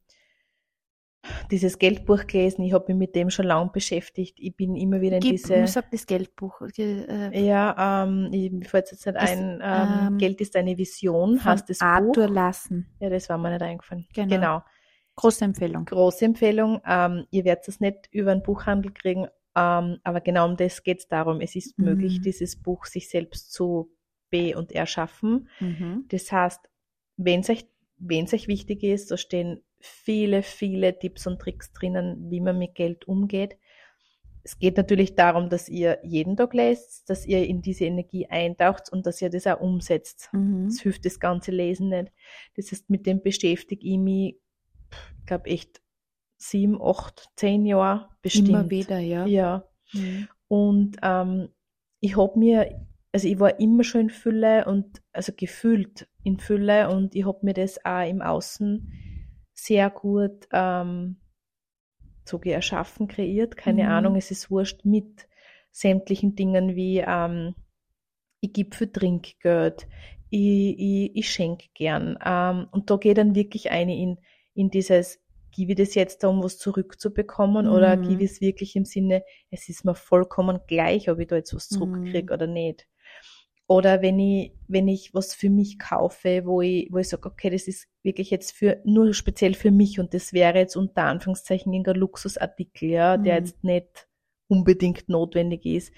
dieses 1.50 1.78
Geldbuch 1.78 2.26
gelesen, 2.26 2.62
ich 2.62 2.72
habe 2.72 2.86
mich 2.88 2.96
mit 2.96 3.14
dem 3.14 3.30
schon 3.30 3.46
lange 3.46 3.70
beschäftigt. 3.70 4.38
Ich 4.38 4.54
bin 4.56 4.76
immer 4.76 5.00
wieder 5.00 5.16
in 5.16 5.20
Gib, 5.20 5.32
diese... 5.32 5.66
sag 5.66 5.90
das 5.90 6.06
Geldbuch. 6.06 6.60
Äh, 6.78 7.46
Ja, 7.46 8.04
ähm, 8.04 8.30
ich, 8.32 8.68
fällt 8.68 8.90
jetzt 8.90 9.04
nicht 9.04 9.16
Das, 9.16 9.30
ein, 9.30 9.60
ähm, 9.62 10.06
ähm, 10.12 10.18
Geld 10.18 10.40
ist 10.40 10.54
eine 10.56 10.76
Vision, 10.78 11.42
heißt 11.44 11.68
das 11.68 11.80
Arthur 11.80 12.26
Buch. 12.28 12.34
Lassen. 12.34 12.88
Ja, 13.00 13.10
das 13.10 13.28
war 13.28 13.38
mir 13.38 13.50
nicht 13.50 13.62
eingefallen. 13.62 14.06
Genau. 14.14 14.28
genau. 14.34 14.62
Große 15.16 15.44
Empfehlung. 15.44 15.84
Große 15.84 16.24
Empfehlung. 16.24 16.80
Ähm, 16.86 17.26
ihr 17.30 17.44
werdet 17.44 17.66
es 17.68 17.80
nicht 17.80 18.08
über 18.12 18.30
einen 18.30 18.42
Buchhandel 18.42 18.92
kriegen, 18.92 19.26
ähm, 19.56 19.98
aber 20.04 20.20
genau 20.20 20.46
um 20.46 20.56
das 20.56 20.82
geht 20.84 21.00
es 21.00 21.08
darum. 21.08 21.40
Es 21.40 21.56
ist 21.56 21.76
Mhm. 21.78 21.84
möglich, 21.86 22.20
dieses 22.20 22.54
Buch 22.56 22.84
sich 22.84 23.08
selbst 23.10 23.52
zu 23.52 23.90
be- 24.30 24.56
und 24.56 24.70
erschaffen. 24.72 25.48
Mhm. 25.58 26.04
Das 26.08 26.30
heißt, 26.30 26.60
wenn 27.16 27.40
es 27.40 27.50
euch, 27.50 27.66
wenn's 27.96 28.32
euch 28.32 28.46
wichtig 28.46 28.84
ist, 28.84 29.10
da 29.10 29.16
stehen 29.16 29.60
viele, 29.80 30.42
viele 30.42 30.98
Tipps 30.98 31.26
und 31.26 31.40
Tricks 31.40 31.72
drinnen, 31.72 32.30
wie 32.30 32.40
man 32.40 32.58
mit 32.58 32.74
Geld 32.74 33.06
umgeht. 33.06 33.56
Es 34.42 34.58
geht 34.58 34.76
natürlich 34.76 35.14
darum, 35.14 35.50
dass 35.50 35.68
ihr 35.68 35.98
jeden 36.02 36.36
Tag 36.36 36.54
lest, 36.54 37.10
dass 37.10 37.26
ihr 37.26 37.46
in 37.46 37.60
diese 37.60 37.84
Energie 37.84 38.26
eintaucht 38.26 38.90
und 38.90 39.04
dass 39.06 39.20
ihr 39.20 39.28
das 39.30 39.46
auch 39.46 39.60
umsetzt. 39.60 40.30
Mhm. 40.32 40.68
Das 40.68 40.80
hilft 40.80 41.04
das 41.04 41.20
ganze 41.20 41.50
Lesen 41.50 41.90
nicht. 41.90 42.12
Das 42.56 42.72
heißt, 42.72 42.88
mit 42.88 43.06
dem 43.06 43.22
beschäftige 43.22 43.86
ich 43.86 43.98
mich, 43.98 44.36
ich 45.20 45.26
glaube 45.26 45.50
echt 45.50 45.82
sieben, 46.38 46.80
acht, 46.80 47.28
zehn 47.36 47.66
Jahre 47.66 48.08
bestimmt. 48.22 48.48
Immer 48.48 48.70
wieder, 48.70 48.98
ja. 48.98 49.26
Ja. 49.26 49.68
Mhm. 49.92 50.28
Und 50.48 50.96
ähm, 51.02 51.48
ich 52.00 52.16
habe 52.16 52.38
mir, 52.38 52.86
also 53.12 53.28
ich 53.28 53.38
war 53.38 53.60
immer 53.60 53.84
schon 53.84 54.02
in 54.02 54.10
Fülle 54.10 54.64
und 54.64 55.02
also 55.12 55.32
gefühlt 55.36 56.08
in 56.22 56.38
Fülle 56.38 56.88
und 56.90 57.14
ich 57.14 57.26
habe 57.26 57.40
mir 57.42 57.54
das 57.54 57.84
auch 57.84 58.08
im 58.08 58.22
Außen 58.22 58.92
sehr 59.58 59.90
gut 59.90 60.48
ähm, 60.52 61.16
so 62.24 62.40
erschaffen, 62.42 63.08
kreiert. 63.08 63.56
Keine 63.56 63.88
Mhm. 63.88 63.88
Ahnung, 63.88 64.16
es 64.16 64.30
ist 64.30 64.50
wurscht 64.50 64.84
mit 64.84 65.28
sämtlichen 65.70 66.34
Dingen 66.34 66.76
wie 66.76 66.98
ähm, 67.06 67.54
ich 68.40 68.52
gebe 68.54 68.76
für 68.76 68.90
Trinkgeld, 68.90 69.88
ich, 70.30 70.76
ich, 70.78 71.16
ich 71.16 71.30
schenke 71.30 71.68
gern. 71.74 72.18
Ähm, 72.24 72.68
und 72.72 72.90
da 72.90 72.96
geht 72.98 73.18
dann 73.18 73.34
wirklich 73.36 73.70
eine 73.70 73.96
in, 73.96 74.18
in 74.54 74.70
dieses, 74.70 75.20
gebe 75.52 75.72
ich 75.72 75.78
das 75.78 75.94
jetzt 75.94 76.22
da, 76.24 76.28
um 76.28 76.42
was 76.44 76.58
zurückzubekommen 76.58 77.68
oder 77.68 77.96
Mhm. 77.96 77.98
gebe 77.98 78.24
ich 78.24 78.32
es 78.32 78.40
wirklich 78.42 78.76
im 78.76 78.84
Sinne, 78.86 79.24
es 79.50 79.68
ist 79.68 79.84
mir 79.84 79.94
vollkommen 79.96 80.60
gleich, 80.68 81.10
ob 81.10 81.20
ich 81.20 81.28
da 81.28 81.36
jetzt 81.36 81.54
was 81.54 81.70
Mhm. 81.70 82.28
zurückkriege 82.28 82.34
oder 82.34 82.46
nicht. 82.48 82.88
Oder 83.68 84.00
wenn 84.00 84.18
ich, 84.18 84.52
wenn 84.66 84.88
ich 84.88 85.12
was 85.12 85.34
für 85.34 85.50
mich 85.50 85.78
kaufe, 85.78 86.46
wo 86.46 86.62
ich, 86.62 86.88
wo 86.90 86.98
ich 86.98 87.08
sage, 87.08 87.28
okay, 87.28 87.50
das 87.50 87.68
ist 87.68 87.86
wirklich 88.02 88.30
jetzt 88.30 88.52
für, 88.52 88.80
nur 88.84 89.12
speziell 89.12 89.52
für 89.52 89.70
mich 89.70 90.00
und 90.00 90.14
das 90.14 90.32
wäre 90.32 90.58
jetzt 90.58 90.74
unter 90.74 91.02
Anführungszeichen 91.02 91.74
ein 91.74 91.84
Luxusartikel, 91.84 92.88
ja, 92.88 93.18
der 93.18 93.34
Mhm. 93.34 93.38
jetzt 93.46 93.64
nicht 93.64 94.08
unbedingt 94.48 95.10
notwendig 95.10 95.66
ist. 95.66 95.92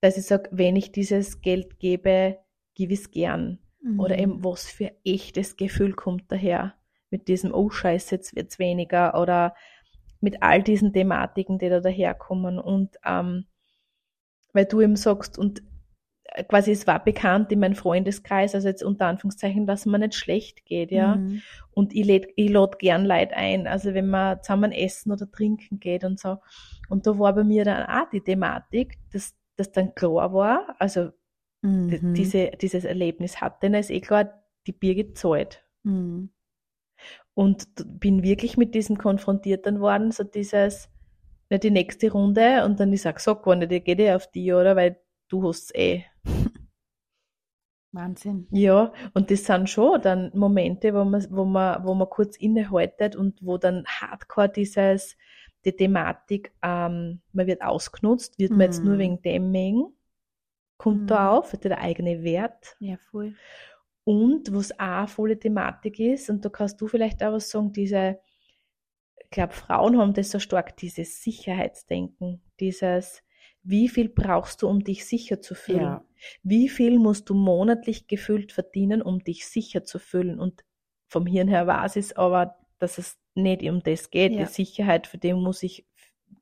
Dass 0.00 0.16
ich 0.18 0.26
sage, 0.26 0.48
wenn 0.52 0.74
ich 0.74 0.90
dieses 0.90 1.40
Geld 1.40 1.78
gebe, 1.78 2.38
gebe 2.74 2.92
ich 2.92 3.00
es 3.00 3.10
gern. 3.12 3.60
Oder 3.96 4.16
Mhm. 4.16 4.22
eben, 4.22 4.44
was 4.44 4.66
für 4.68 4.92
echtes 5.04 5.56
Gefühl 5.56 5.92
kommt 5.94 6.24
daher. 6.32 6.74
Mit 7.10 7.28
diesem, 7.28 7.54
oh 7.54 7.70
Scheiße, 7.70 8.16
jetzt 8.16 8.34
wird's 8.34 8.58
weniger. 8.58 9.18
Oder 9.20 9.54
mit 10.20 10.42
all 10.42 10.62
diesen 10.62 10.92
Thematiken, 10.92 11.58
die 11.58 11.68
da 11.68 11.80
daherkommen. 11.80 12.58
Und 12.58 12.96
ähm, 13.06 13.46
weil 14.52 14.66
du 14.66 14.80
eben 14.80 14.96
sagst, 14.96 15.38
und 15.38 15.62
quasi 16.48 16.72
es 16.72 16.86
war 16.86 17.02
bekannt 17.02 17.50
in 17.52 17.60
meinem 17.60 17.74
Freundeskreis, 17.74 18.54
also 18.54 18.68
jetzt 18.68 18.82
unter 18.82 19.06
Anführungszeichen, 19.06 19.66
dass 19.66 19.86
man 19.86 20.00
nicht 20.00 20.14
schlecht 20.14 20.64
geht, 20.64 20.90
ja. 20.90 21.16
Mhm. 21.16 21.42
Und 21.72 21.94
ich 21.94 22.04
läd, 22.04 22.28
ich 22.36 22.50
lade 22.50 22.76
gern 22.78 23.04
Leute 23.04 23.36
ein, 23.36 23.66
also 23.66 23.94
wenn 23.94 24.08
man 24.08 24.42
zusammen 24.42 24.72
essen 24.72 25.12
oder 25.12 25.30
trinken 25.30 25.80
geht 25.80 26.04
und 26.04 26.20
so. 26.20 26.38
Und 26.88 27.06
da 27.06 27.18
war 27.18 27.34
bei 27.34 27.44
mir 27.44 27.64
dann 27.64 27.86
auch 27.86 28.08
die 28.10 28.20
Thematik, 28.20 28.98
dass 29.12 29.34
das 29.56 29.72
dann 29.72 29.94
klar 29.94 30.32
war, 30.32 30.74
also 30.78 31.10
Mhm. 31.62 32.14
diese, 32.14 32.52
dieses 32.60 32.84
Erlebnis 32.84 33.40
hatte, 33.40 33.58
dann 33.62 33.74
ist 33.74 33.90
eh 33.90 34.00
klar, 34.00 34.44
die 34.66 34.72
Birgit 34.72 35.18
zahlt. 35.18 35.64
Mhm. 35.82 36.30
Und 37.34 37.66
bin 38.00 38.22
wirklich 38.22 38.56
mit 38.56 38.74
diesem 38.74 38.98
konfrontiert 38.98 39.66
dann 39.66 39.80
worden, 39.80 40.10
so 40.10 40.24
dieses, 40.24 40.90
na, 41.48 41.58
die 41.58 41.70
nächste 41.70 42.12
Runde 42.12 42.64
und 42.64 42.80
dann 42.80 42.92
ich 42.92 43.02
sag, 43.02 43.20
sag 43.20 43.42
gar 43.42 43.56
nicht, 43.56 43.72
ich 43.72 43.84
geh 43.84 43.92
eh 43.92 44.14
auf 44.14 44.30
die, 44.30 44.52
oder? 44.52 44.76
Weil 44.76 45.00
du 45.30 45.42
hast's 45.48 45.72
eh. 45.74 46.04
Wahnsinn. 47.92 48.46
Ja, 48.52 48.92
und 49.14 49.30
das 49.30 49.44
sind 49.46 49.68
schon 49.68 50.00
dann 50.00 50.30
Momente, 50.34 50.94
wo 50.94 51.04
man, 51.04 51.26
wo 51.30 51.44
man, 51.44 51.84
wo 51.84 51.94
man 51.94 52.08
kurz 52.08 52.36
innehaltet 52.36 53.16
und 53.16 53.44
wo 53.44 53.58
dann 53.58 53.84
hardcore 53.86 54.48
dieses, 54.48 55.16
die 55.64 55.72
Thematik, 55.74 56.52
ähm, 56.62 57.20
man 57.32 57.46
wird 57.48 57.62
ausgenutzt, 57.62 58.38
wird 58.38 58.52
man 58.52 58.62
jetzt 58.62 58.84
nur 58.84 58.94
Mhm. 58.94 58.98
wegen 58.98 59.22
dem 59.22 59.50
mengen, 59.50 59.92
kommt 60.78 61.10
da 61.10 61.32
Mhm. 61.32 61.38
auf, 61.38 61.52
hat 61.52 61.64
der 61.64 61.78
eigene 61.80 62.22
Wert. 62.22 62.76
Ja, 62.78 62.96
voll. 63.10 63.34
Und 64.04 64.54
was 64.54 64.72
auch 64.72 64.78
eine 64.80 65.08
volle 65.08 65.38
Thematik 65.38 65.98
ist, 66.00 66.30
und 66.30 66.44
da 66.44 66.48
kannst 66.48 66.80
du 66.80 66.86
vielleicht 66.86 67.22
auch 67.24 67.32
was 67.32 67.50
sagen, 67.50 67.72
diese, 67.72 68.20
ich 69.24 69.30
glaube, 69.30 69.52
Frauen 69.52 69.98
haben 69.98 70.14
das 70.14 70.30
so 70.30 70.38
stark, 70.38 70.76
dieses 70.76 71.22
Sicherheitsdenken, 71.22 72.40
dieses, 72.60 73.22
wie 73.62 73.88
viel 73.88 74.08
brauchst 74.08 74.62
du, 74.62 74.68
um 74.68 74.82
dich 74.84 75.04
sicher 75.06 75.40
zu 75.40 75.54
fühlen? 75.54 75.80
Ja. 75.80 76.04
Wie 76.42 76.68
viel 76.68 76.98
musst 76.98 77.28
du 77.30 77.34
monatlich 77.34 78.06
gefühlt 78.06 78.52
verdienen, 78.52 79.02
um 79.02 79.22
dich 79.24 79.46
sicher 79.46 79.84
zu 79.84 79.98
fühlen? 79.98 80.38
Und 80.38 80.64
vom 81.08 81.26
Hirn 81.26 81.48
her 81.48 81.66
weiß 81.66 81.96
es 81.96 82.14
aber, 82.16 82.56
dass 82.78 82.98
es 82.98 83.18
nicht 83.34 83.62
um 83.62 83.82
das 83.82 84.10
geht. 84.10 84.32
Ja. 84.32 84.40
Die 84.40 84.52
Sicherheit, 84.52 85.06
für 85.06 85.18
die 85.18 85.32
muss 85.34 85.62
ich 85.62 85.86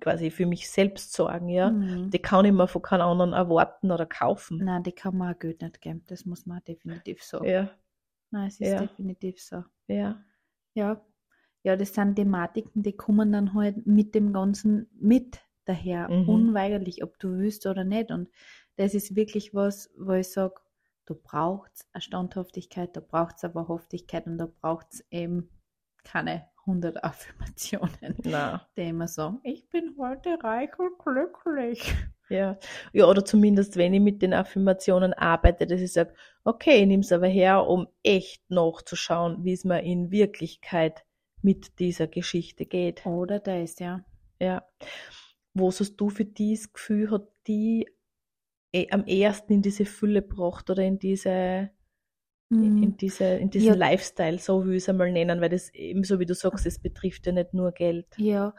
quasi 0.00 0.30
für 0.30 0.46
mich 0.46 0.70
selbst 0.70 1.12
sorgen, 1.12 1.48
ja. 1.48 1.70
Mhm. 1.70 2.10
Die 2.10 2.18
kann 2.18 2.44
ich 2.44 2.52
mir 2.52 2.68
von 2.68 2.82
keinem 2.82 3.02
anderen 3.08 3.32
erwarten 3.32 3.90
oder 3.90 4.06
kaufen. 4.06 4.58
Nein, 4.62 4.82
die 4.82 4.92
kann 4.92 5.16
man 5.16 5.34
auch 5.34 5.38
Geld 5.38 5.62
nicht 5.62 5.80
geben. 5.80 6.04
Das 6.06 6.24
muss 6.24 6.46
man 6.46 6.62
definitiv 6.66 7.22
so. 7.22 7.42
Ja, 7.44 7.70
Nein, 8.30 8.48
es 8.48 8.60
ist 8.60 8.68
Ja. 8.68 8.80
definitiv 8.80 9.40
so. 9.40 9.64
ja, 9.86 10.22
Ja. 10.74 11.04
Ja, 11.64 11.74
das 11.76 11.92
sind 11.92 12.14
Thematiken, 12.14 12.82
die 12.82 12.92
kommen 12.92 13.32
dann 13.32 13.52
halt 13.54 13.84
mit 13.86 14.14
dem 14.14 14.32
Ganzen 14.32 14.88
mit 14.98 15.40
daher. 15.68 16.08
Mhm. 16.08 16.28
Unweigerlich, 16.28 17.02
ob 17.02 17.18
du 17.18 17.38
willst 17.38 17.66
oder 17.66 17.84
nicht. 17.84 18.10
Und 18.10 18.28
das 18.76 18.94
ist 18.94 19.16
wirklich 19.16 19.54
was, 19.54 19.90
wo 19.96 20.12
ich 20.12 20.30
sage, 20.30 20.54
du 21.06 21.14
brauchst 21.14 21.88
eine 21.92 22.02
Standhaftigkeit, 22.02 22.96
da 22.96 23.00
braucht 23.00 23.36
es 23.36 23.44
eine 23.44 23.54
Wahrhaftigkeit 23.54 24.26
und 24.26 24.38
da 24.38 24.46
braucht 24.46 24.86
es 24.92 25.04
eben 25.10 25.50
keine 26.04 26.46
100 26.66 27.02
Affirmationen, 27.04 28.16
na. 28.24 28.66
die 28.76 28.88
immer 28.88 29.08
sagen, 29.08 29.40
ich 29.42 29.68
bin 29.68 29.94
heute 29.98 30.38
reich 30.42 30.70
und 30.78 30.98
glücklich. 30.98 31.94
Ja. 32.30 32.58
ja, 32.92 33.06
oder 33.06 33.24
zumindest, 33.24 33.76
wenn 33.76 33.94
ich 33.94 34.00
mit 34.00 34.20
den 34.20 34.34
Affirmationen 34.34 35.14
arbeite, 35.14 35.66
dass 35.66 35.80
ich 35.80 35.92
sage, 35.92 36.12
okay, 36.44 36.82
ich 36.82 36.86
nehme 36.86 37.02
es 37.02 37.10
aber 37.10 37.26
her, 37.26 37.66
um 37.66 37.88
echt 38.02 38.50
nachzuschauen, 38.50 39.44
wie 39.44 39.54
es 39.54 39.64
mir 39.64 39.82
in 39.82 40.10
Wirklichkeit 40.10 41.04
mit 41.40 41.78
dieser 41.78 42.06
Geschichte 42.06 42.66
geht. 42.66 43.06
Oder 43.06 43.38
das, 43.38 43.78
ja. 43.78 44.04
Ja. 44.38 44.62
Wo 45.58 45.68
hast 45.68 45.96
du 45.96 46.10
für 46.10 46.24
dieses 46.24 46.72
Gefühl, 46.72 47.10
hat 47.10 47.28
die 47.46 47.88
eh 48.72 48.88
am 48.90 49.04
ersten 49.06 49.54
in 49.54 49.62
diese 49.62 49.86
Fülle 49.86 50.22
gebracht 50.22 50.68
oder 50.70 50.82
in 50.82 50.98
diese, 50.98 51.70
Mhm. 52.50 52.82
in 52.82 52.96
diese, 52.96 53.24
in 53.24 53.50
diesen 53.50 53.66
Ja. 53.68 53.74
Lifestyle, 53.74 54.38
so 54.38 54.64
will 54.64 54.74
ich 54.74 54.82
es 54.84 54.88
einmal 54.88 55.12
nennen, 55.12 55.40
weil 55.40 55.50
das 55.50 55.72
eben 55.74 56.04
so 56.04 56.18
wie 56.18 56.26
du 56.26 56.34
sagst, 56.34 56.66
es 56.66 56.78
betrifft 56.78 57.26
ja 57.26 57.32
nicht 57.32 57.54
nur 57.54 57.72
Geld. 57.72 58.06
Ja, 58.18 58.54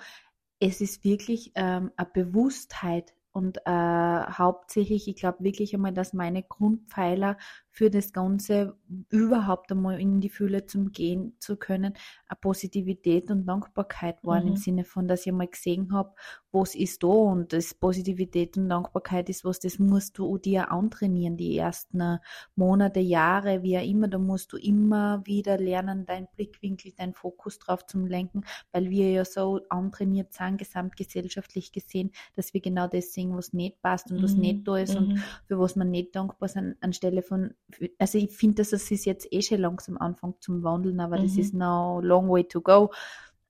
es 0.59 0.81
ist 0.81 1.03
wirklich 1.03 1.51
ähm, 1.55 1.91
eine 1.95 2.09
Bewusstheit 2.13 3.13
und 3.31 3.59
äh, 3.65 3.69
hauptsächlich, 3.71 5.07
ich 5.07 5.15
glaube 5.15 5.43
wirklich 5.43 5.73
einmal, 5.73 5.93
dass 5.93 6.13
meine 6.13 6.43
Grundpfeiler 6.43 7.37
für 7.79 7.89
das 7.89 8.11
Ganze 8.11 8.75
überhaupt 9.09 9.71
einmal 9.71 10.01
in 10.01 10.19
die 10.19 10.27
Fülle 10.27 10.65
zum 10.65 10.91
Gehen 10.91 11.37
zu 11.39 11.55
können, 11.55 11.93
eine 12.27 12.37
Positivität 12.41 13.31
und 13.31 13.45
Dankbarkeit 13.45 14.21
waren 14.25 14.45
Mhm. 14.45 14.49
im 14.49 14.55
Sinne 14.57 14.83
von, 14.83 15.07
dass 15.07 15.21
ich 15.21 15.29
einmal 15.29 15.47
gesehen 15.47 15.93
habe, 15.93 16.13
was 16.51 16.75
ist 16.75 17.03
da 17.03 17.07
und 17.07 17.53
das 17.53 17.73
Positivität 17.73 18.57
und 18.57 18.67
Dankbarkeit 18.67 19.29
ist 19.29 19.45
was, 19.45 19.59
das 19.59 19.79
musst 19.79 20.17
du 20.17 20.37
dir 20.37 20.71
antrainieren, 20.73 21.37
die 21.37 21.57
ersten 21.57 22.01
äh, 22.01 22.17
Monate, 22.55 22.99
Jahre, 22.99 23.63
wie 23.63 23.77
auch 23.77 23.83
immer, 23.85 24.09
da 24.09 24.17
musst 24.17 24.51
du 24.51 24.57
immer 24.57 25.25
wieder 25.25 25.57
lernen, 25.57 26.05
deinen 26.05 26.27
Blickwinkel, 26.35 26.91
deinen 26.91 27.13
Fokus 27.13 27.59
drauf 27.59 27.85
zu 27.85 27.99
lenken, 28.05 28.41
weil 28.73 28.89
wir 28.89 29.09
ja 29.09 29.23
so 29.25 29.61
antrainiert 29.69 30.33
sind, 30.33 30.57
gesamtgesellschaftlich 30.57 31.71
gesehen, 31.71 32.11
dass 32.35 32.53
wir 32.53 32.59
genau 32.61 32.87
das 32.87 33.13
sehen, 33.13 33.37
was 33.37 33.53
nicht 33.53 33.81
passt 33.81 34.11
und 34.11 34.21
was 34.21 34.35
Mhm. 34.35 34.41
nicht 34.41 34.67
da 34.67 34.77
ist 34.77 34.97
und 34.97 35.13
Mhm. 35.13 35.23
für 35.45 35.59
was 35.59 35.75
man 35.75 35.91
nicht 35.91 36.15
dankbar 36.15 36.49
sind, 36.49 36.75
anstelle 36.81 37.21
von, 37.21 37.53
also 37.97 38.17
ich 38.17 38.31
finde, 38.31 38.55
dass 38.57 38.73
es 38.73 39.05
jetzt 39.05 39.27
eh 39.31 39.41
schon 39.41 39.59
langsam 39.59 39.97
anfängt 39.97 40.41
zum 40.43 40.63
Wandeln, 40.63 40.99
aber 40.99 41.17
das 41.17 41.35
Mhm. 41.35 41.39
ist 41.39 41.53
noch 41.53 42.01
long 42.01 42.29
way 42.29 42.43
to 42.47 42.61
go. 42.61 42.91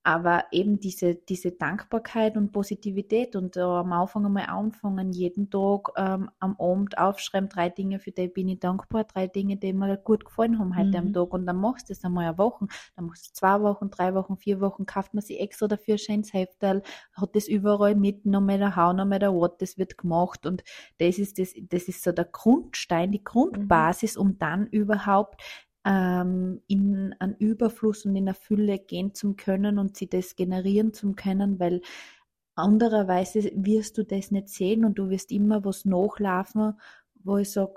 Aber 0.04 0.46
eben 0.52 0.80
diese, 0.80 1.16
diese 1.16 1.52
Dankbarkeit 1.52 2.38
und 2.38 2.52
Positivität 2.52 3.36
und 3.36 3.58
äh, 3.58 3.62
am 3.62 3.92
Anfang 3.92 4.26
einmal 4.26 4.46
anfangen, 4.48 5.12
jeden 5.12 5.50
Tag 5.50 5.90
ähm, 5.98 6.30
am 6.40 6.56
Abend 6.60 6.98
aufschreiben, 6.98 7.50
drei 7.50 7.70
Dinge, 7.70 8.00
für 8.00 8.12
die 8.12 8.28
bin 8.28 8.48
ich 8.50 8.60
dankbar, 8.60 9.04
drei 9.04 9.28
Dinge, 9.28 9.58
die 9.58 9.74
mir 9.74 9.98
gut 9.98 10.26
gefallen 10.26 10.58
haben 10.58 10.78
heute 10.78 10.98
am 11.00 11.08
Mhm. 11.08 11.14
Tag. 11.14 11.34
Und 11.34 11.46
dann 11.46 11.58
machst 11.58 11.90
du 11.90 11.94
das 11.94 12.04
einmal 12.04 12.26
eine 12.28 12.38
Woche, 12.38 12.68
dann 12.96 13.06
machst 13.06 13.28
du 13.30 13.34
zwei 13.34 13.62
Wochen, 13.62 13.90
drei 13.90 14.14
Wochen, 14.16 14.38
vier 14.38 14.62
Wochen, 14.62 14.86
kauft 14.86 15.14
man 15.14 15.22
sich 15.22 15.40
extra 15.40 15.68
dafür 15.68 15.96
ein 15.96 16.00
schönes 16.00 16.34
Heftal, 16.34 16.82
hat 17.14 17.36
das 17.36 17.48
überall 17.48 17.96
mit, 17.96 18.26
no 18.26 18.42
matter 18.42 18.76
how, 18.76 18.94
no 18.94 19.06
matter 19.06 19.34
what, 19.34 19.62
das 19.62 19.78
wird 19.78 19.98
gemacht. 19.98 20.46
Und 20.46 20.64
das 20.98 21.18
ist 21.20 21.40
das, 21.40 21.54
das 21.70 21.84
ist 21.88 22.04
so 22.04 22.12
der 22.12 22.26
Grundstein, 22.26 23.12
die 23.12 23.24
Grundbasis, 23.24 24.18
um 24.18 24.38
dann 24.38 24.68
überhaupt 24.68 25.42
ähm, 25.86 26.62
in 26.68 27.16
einen 27.20 27.36
Überfluss 27.36 28.06
und 28.06 28.16
in 28.16 28.28
eine 28.28 28.34
Fülle 28.34 28.80
gehen 28.80 29.14
zu 29.14 29.34
können 29.34 29.78
und 29.80 29.98
sie 29.98 30.08
das 30.08 30.36
generieren 30.36 30.94
zu 30.94 31.14
können, 31.14 31.60
weil 31.60 31.82
andererweise 32.56 33.52
wirst 33.56 33.98
du 33.98 34.04
das 34.04 34.32
nicht 34.32 34.50
sehen 34.50 34.86
und 34.86 35.00
du 35.00 35.10
wirst 35.10 35.32
immer 35.32 35.64
was 35.64 35.86
nachlaufen, 35.86 36.74
wo 37.24 37.38
ich 37.38 37.52
sage, 37.52 37.76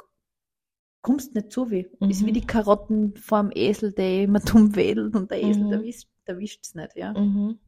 kommst 1.02 1.34
nicht 1.34 1.52
zu 1.52 1.70
wie. 1.70 1.88
Mhm. 2.00 2.10
Ist 2.10 2.26
wie 2.26 2.32
die 2.32 2.46
Karotten 2.46 3.16
vorm 3.16 3.50
Esel, 3.54 3.92
der 3.92 4.22
immer 4.22 4.40
dumm 4.40 4.74
wedelt 4.74 5.14
und 5.14 5.30
der 5.30 5.42
Esel, 5.42 5.64
mhm. 5.64 5.70
der 5.70 5.82
wischt 5.82 6.08
der 6.26 6.38
es 6.38 6.74
nicht, 6.74 6.96
ja. 6.96 7.12
Mhm. 7.12 7.58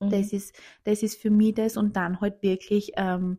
Das, 0.00 0.32
mhm. 0.32 0.38
ist, 0.38 0.54
das 0.84 1.02
ist 1.02 1.20
für 1.20 1.30
mich 1.30 1.54
das 1.54 1.76
und 1.76 1.96
dann 1.96 2.20
halt 2.20 2.42
wirklich 2.42 2.92
ähm, 2.96 3.38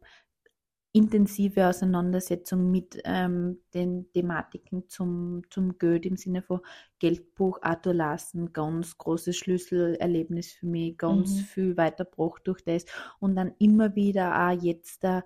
intensive 0.91 1.67
Auseinandersetzung 1.67 2.71
mit 2.71 2.99
ähm, 3.03 3.59
den 3.73 4.11
Thematiken 4.11 4.89
zum, 4.89 5.43
zum 5.49 5.77
Geld 5.77 6.05
im 6.05 6.17
Sinne 6.17 6.41
von 6.41 6.61
Geldbuch, 6.97 7.59
Arthur 7.61 7.93
Lassen, 7.93 8.53
ganz 8.53 8.97
großes 8.97 9.37
Schlüsselerlebnis 9.37 10.51
für 10.53 10.65
mich, 10.65 10.97
ganz 10.97 11.35
mhm. 11.35 11.39
viel 11.41 11.77
weitergebracht 11.77 12.41
durch 12.45 12.63
das 12.63 12.85
und 13.19 13.35
dann 13.35 13.53
immer 13.59 13.95
wieder 13.95 14.49
auch 14.49 14.61
jetzt 14.61 15.03
da 15.03 15.23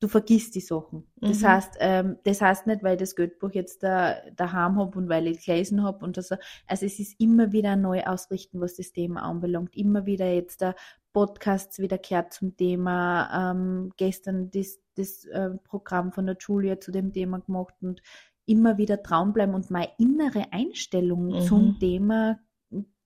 du 0.00 0.08
vergisst 0.08 0.54
die 0.54 0.60
Sachen. 0.60 1.06
Das 1.16 1.40
mhm. 1.40 1.46
heißt, 1.46 1.76
ähm, 1.78 2.18
das 2.24 2.40
heißt 2.40 2.66
nicht, 2.66 2.82
weil 2.82 2.94
ich 2.94 3.00
das 3.00 3.14
Geldbuch 3.14 3.50
jetzt 3.52 3.82
da 3.82 4.16
daheim 4.34 4.78
habe 4.78 4.98
und 4.98 5.08
weil 5.08 5.26
ich 5.26 5.44
gelesen 5.44 5.82
habe 5.82 6.04
und 6.04 6.16
das. 6.16 6.30
Also 6.66 6.86
es 6.86 6.98
ist 6.98 7.20
immer 7.20 7.52
wieder 7.52 7.76
neu 7.76 8.02
ausrichten, 8.04 8.60
was 8.60 8.76
das 8.76 8.92
Thema 8.92 9.22
anbelangt. 9.22 9.76
Immer 9.76 10.06
wieder 10.06 10.32
jetzt 10.32 10.62
da 10.62 10.74
Podcasts 11.12 11.78
wiederkehrt 11.78 12.32
zum 12.32 12.56
Thema. 12.56 13.52
Ähm, 13.52 13.92
gestern 13.96 14.50
das, 14.50 14.78
das 15.00 15.24
äh, 15.26 15.50
Programm 15.64 16.12
von 16.12 16.26
der 16.26 16.36
Julia 16.38 16.80
zu 16.80 16.90
dem 16.92 17.12
Thema 17.12 17.40
gemacht 17.40 17.74
und 17.80 18.02
immer 18.46 18.78
wieder 18.78 18.96
dran 18.96 19.32
bleiben 19.32 19.54
und 19.54 19.70
meine 19.70 19.90
innere 19.98 20.52
Einstellung 20.52 21.26
mhm. 21.26 21.40
zum 21.42 21.78
Thema 21.78 22.40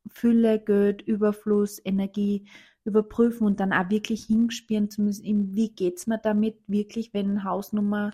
Fülle, 0.09 0.59
Geld, 0.59 1.03
Überfluss, 1.03 1.81
Energie 1.85 2.47
überprüfen 2.85 3.47
und 3.47 3.61
dann 3.61 3.73
auch 3.73 3.91
wirklich 3.91 4.25
hinspielen 4.25 4.91
zu 4.91 5.03
müssen, 5.03 5.55
wie 5.55 5.71
geht's 5.71 6.07
mir 6.07 6.19
damit 6.19 6.57
wirklich, 6.67 7.15
wenn 7.15 7.45
Hausnummer 7.45 8.11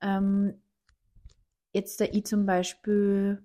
ähm, 0.00 0.54
jetzt 1.72 2.00
da 2.00 2.06
ich 2.06 2.24
zum 2.24 2.46
Beispiel 2.46 3.42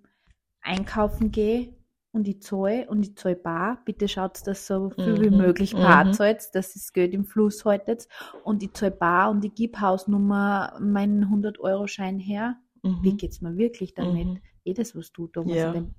einkaufen 0.62 1.31
gehe 1.31 1.75
und 2.12 2.25
die 2.25 2.39
zahle 2.39 2.88
und 2.89 3.01
die 3.01 3.16
zahle 3.16 3.36
bar, 3.36 3.82
bitte 3.86 4.08
schaut, 4.08 4.46
dass 4.48 4.68
so 4.68 4.89
viel 4.89 5.18
mhm. 5.18 5.22
wie 5.22 5.30
möglich 5.30 5.74
bar 5.74 6.06
mhm. 6.06 6.13
zahlt, 6.13 6.54
dass 6.54 6.74
das 6.74 6.94
Geld 6.94 7.13
im 7.13 7.25
Fluss 7.25 7.66
haltet 7.66 8.08
und 8.44 8.62
die 8.62 8.72
zahle 8.72 8.92
bar 8.92 9.30
und 9.30 9.46
ich 9.46 9.56
gebe 9.56 9.80
Hausnummer 9.80 10.78
meinen 10.80 11.25
100-Euro-Schein 11.25 12.20
her. 12.20 12.58
Mhm. 12.84 13.00
Wie 13.01 13.18
geht's 13.18 13.42
mir 13.42 13.58
wirklich 13.58 13.94
damit? 13.94 14.28
Mhm 14.28 14.39
eh 14.70 14.74
das, 14.74 14.96
was 14.96 15.12
du 15.12 15.28
damals 15.28 15.58
ja. 15.58 15.68
in 15.70 15.74
dem 15.74 15.96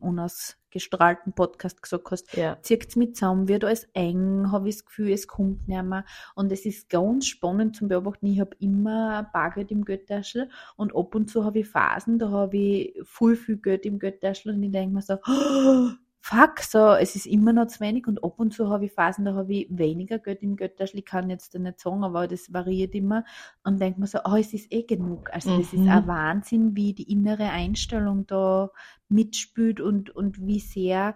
unausgestrahlten 0.70 1.32
Podcast 1.32 1.82
gesagt 1.82 2.10
hast, 2.10 2.36
ja. 2.36 2.58
zieht 2.62 2.96
mit 2.96 3.16
zusammen, 3.16 3.48
wird 3.48 3.64
alles 3.64 3.88
eng, 3.92 4.50
habe 4.50 4.68
ich 4.68 4.76
das 4.76 4.84
Gefühl, 4.86 5.12
es 5.12 5.26
kommt 5.26 5.68
nicht 5.68 5.82
mehr. 5.82 6.04
Und 6.34 6.52
es 6.52 6.64
ist 6.64 6.88
ganz 6.88 7.26
spannend 7.26 7.76
zum 7.76 7.88
Beobachten. 7.88 8.26
Ich 8.26 8.40
habe 8.40 8.56
immer 8.58 9.28
Bargeld 9.32 9.70
im 9.70 9.84
Geldtaschel 9.84 10.48
und 10.76 10.94
ab 10.94 11.14
und 11.14 11.30
zu 11.30 11.44
habe 11.44 11.60
ich 11.60 11.68
Phasen, 11.68 12.18
da 12.18 12.30
habe 12.30 12.56
ich 12.56 12.94
voll 13.02 13.36
viel 13.36 13.56
Geld 13.56 13.86
im 13.86 13.98
Geldtaschel 13.98 14.54
und 14.54 14.62
ich 14.62 14.72
denke 14.72 14.94
mir 14.94 15.02
so, 15.02 15.14
oh, 15.14 15.90
fuck, 16.22 16.60
so, 16.60 16.92
es 16.92 17.16
ist 17.16 17.26
immer 17.26 17.52
noch 17.52 17.68
zu 17.68 17.80
wenig 17.80 18.06
und 18.06 18.22
ab 18.22 18.38
und 18.38 18.52
zu 18.52 18.68
habe 18.68 18.84
ich 18.84 18.92
Phasen, 18.92 19.24
da 19.24 19.34
habe 19.34 19.52
ich 19.52 19.66
weniger 19.70 20.18
Geld 20.18 20.42
im 20.42 20.56
Götterschl, 20.56 20.98
ich 20.98 21.04
kann 21.06 21.30
jetzt 21.30 21.54
nicht 21.54 21.80
sagen, 21.80 22.04
aber 22.04 22.28
das 22.28 22.52
variiert 22.52 22.94
immer 22.94 23.24
und 23.64 23.80
denke 23.80 24.00
mir 24.00 24.06
so, 24.06 24.18
oh, 24.24 24.36
es 24.36 24.52
ist 24.52 24.70
eh 24.70 24.82
genug. 24.82 25.32
Also 25.32 25.56
das 25.56 25.72
ist 25.72 25.80
ein 25.80 26.04
mhm. 26.04 26.06
Wahnsinn, 26.06 26.76
wie 26.76 26.92
die 26.92 27.10
innere 27.10 27.48
Einstellung 27.50 28.26
da 28.26 28.70
mitspielt 29.08 29.80
und, 29.80 30.10
und 30.10 30.46
wie 30.46 30.60
sehr 30.60 31.14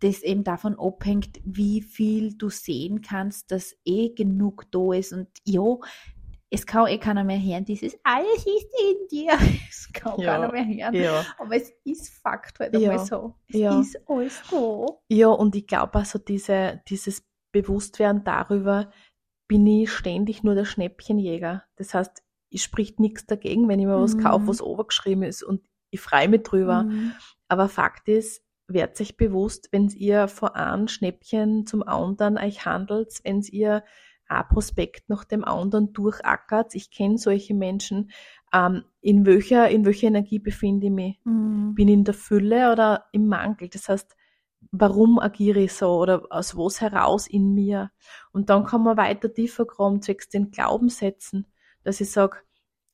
das 0.00 0.22
eben 0.22 0.44
davon 0.44 0.78
abhängt, 0.78 1.40
wie 1.44 1.80
viel 1.80 2.36
du 2.36 2.50
sehen 2.50 3.00
kannst, 3.00 3.50
dass 3.50 3.74
eh 3.84 4.10
genug 4.14 4.70
da 4.70 4.92
ist 4.92 5.12
und 5.12 5.28
ja, 5.44 5.62
es 6.54 6.66
kann 6.66 6.86
eh 6.86 6.98
keiner 6.98 7.24
mehr 7.24 7.40
hören, 7.40 7.64
dieses 7.64 7.98
alles 8.04 8.38
ist 8.38 8.68
in 8.80 9.08
dir. 9.10 9.32
Es 9.68 9.92
kann 9.92 10.18
ja, 10.20 10.32
keiner 10.32 10.52
mehr 10.52 10.64
hören. 10.66 10.94
Ja. 10.94 11.24
Aber 11.38 11.54
es 11.54 11.72
ist 11.84 12.08
Fakt 12.20 12.58
halt 12.58 12.74
ja. 12.74 12.90
einmal 12.90 13.06
so. 13.06 13.34
Es 13.48 13.56
ja. 13.56 13.80
ist 13.80 14.00
alles 14.08 14.42
da. 14.50 14.86
Ja, 15.08 15.28
und 15.28 15.54
ich 15.54 15.66
glaube 15.66 15.94
also 15.94 16.18
diese, 16.18 16.82
dieses 16.88 17.22
Bewusstwerden 17.52 18.24
darüber, 18.24 18.90
bin 19.46 19.66
ich 19.66 19.92
ständig 19.92 20.42
nur 20.42 20.54
der 20.54 20.64
Schnäppchenjäger. 20.64 21.64
Das 21.76 21.94
heißt, 21.94 22.22
es 22.52 22.62
spricht 22.62 22.98
nichts 22.98 23.26
dagegen, 23.26 23.68
wenn 23.68 23.78
ich 23.78 23.86
mir 23.86 23.96
mhm. 23.98 24.02
was 24.02 24.18
kaufe, 24.18 24.48
was 24.48 24.62
obergeschrieben 24.62 25.22
ist 25.22 25.42
und 25.42 25.62
ich 25.90 26.00
freue 26.00 26.28
mich 26.28 26.42
drüber. 26.42 26.84
Mhm. 26.84 27.12
Aber 27.48 27.68
Fakt 27.68 28.08
ist, 28.08 28.42
werdet 28.66 29.00
euch 29.00 29.16
bewusst, 29.16 29.68
wenn 29.70 29.88
ihr 29.88 30.28
vor 30.28 30.56
einem 30.56 30.88
Schnäppchen 30.88 31.66
zum 31.66 31.82
anderen 31.82 32.38
euch 32.38 32.64
handelt, 32.64 33.20
wenn 33.22 33.42
ihr 33.42 33.84
ein 34.28 34.48
Prospekt 34.48 35.08
nach 35.08 35.24
dem 35.24 35.44
anderen 35.44 35.92
durchackert. 35.92 36.74
Ich 36.74 36.90
kenne 36.90 37.18
solche 37.18 37.54
Menschen. 37.54 38.10
Ähm, 38.52 38.84
in 39.00 39.26
welcher, 39.26 39.68
in 39.68 39.84
welcher 39.84 40.08
Energie 40.08 40.38
befinde 40.38 40.86
ich 40.86 40.92
mich? 40.92 41.20
Mhm. 41.24 41.74
Bin 41.74 41.88
ich 41.88 41.94
in 41.94 42.04
der 42.04 42.14
Fülle 42.14 42.72
oder 42.72 43.06
im 43.12 43.26
Mangel? 43.26 43.68
Das 43.68 43.88
heißt, 43.88 44.16
warum 44.72 45.18
agiere 45.18 45.60
ich 45.60 45.72
so 45.72 45.90
oder 45.90 46.22
aus 46.30 46.56
was 46.56 46.80
heraus 46.80 47.26
in 47.26 47.54
mir? 47.54 47.90
Und 48.32 48.50
dann 48.50 48.64
kann 48.64 48.82
man 48.82 48.96
weiter 48.96 49.32
tiefer 49.32 49.66
kommen, 49.66 50.02
zwecks 50.02 50.28
den 50.28 50.50
Glaubenssätzen, 50.50 51.46
dass 51.82 52.00
ich 52.00 52.10
sage, 52.10 52.38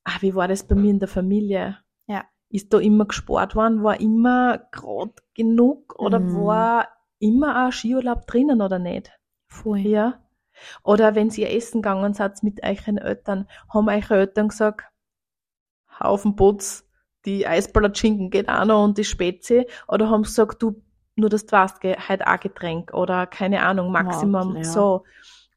ah, 0.05 0.17
wie 0.21 0.35
war 0.35 0.49
das 0.49 0.67
bei 0.67 0.75
mir 0.75 0.91
in 0.91 0.99
der 0.99 1.09
Familie? 1.09 1.79
Ja. 2.07 2.25
Ist 2.49 2.73
da 2.73 2.79
immer 2.79 3.07
gespart 3.07 3.55
worden? 3.55 3.85
War 3.85 4.01
immer 4.01 4.59
gerade 4.73 5.15
genug? 5.35 5.99
Oder 5.99 6.19
mhm. 6.19 6.45
war 6.45 6.89
immer 7.19 7.55
ein 7.67 7.73
Skiurlaub 7.73 8.27
drinnen 8.27 8.61
oder 8.61 8.79
nicht? 8.79 9.13
Voll. 9.47 9.81
Ja. 9.81 10.21
Oder 10.83 11.15
wenn 11.15 11.31
ihr 11.31 11.51
essen 11.51 11.83
gegangen 11.83 12.15
seid 12.15 12.43
mit 12.43 12.63
euren 12.63 12.99
Eltern, 12.99 13.49
haben 13.73 13.89
eure 13.89 14.21
Eltern 14.21 14.49
gesagt, 14.49 14.87
Haufen 15.99 16.37
Putz, 16.37 16.89
die 17.27 17.47
Eisballerschinken 17.47 18.31
geht 18.31 18.49
auch 18.49 18.65
noch 18.65 18.85
und 18.85 18.99
die 18.99 19.05
Spezi. 19.05 19.67
Oder 19.89 20.09
haben 20.09 20.25
sie 20.25 20.31
gesagt, 20.31 20.63
du, 20.63 20.83
nur 21.17 21.29
dass 21.29 21.47
du 21.47 21.53
weißt, 21.53 21.83
halt 21.83 22.27
auch 22.27 22.41
Getränk 22.41 22.95
oder 22.95 23.27
keine 23.27 23.63
Ahnung, 23.63 23.93
Maximum, 23.93 24.57
ja. 24.57 24.65
so. 24.65 25.05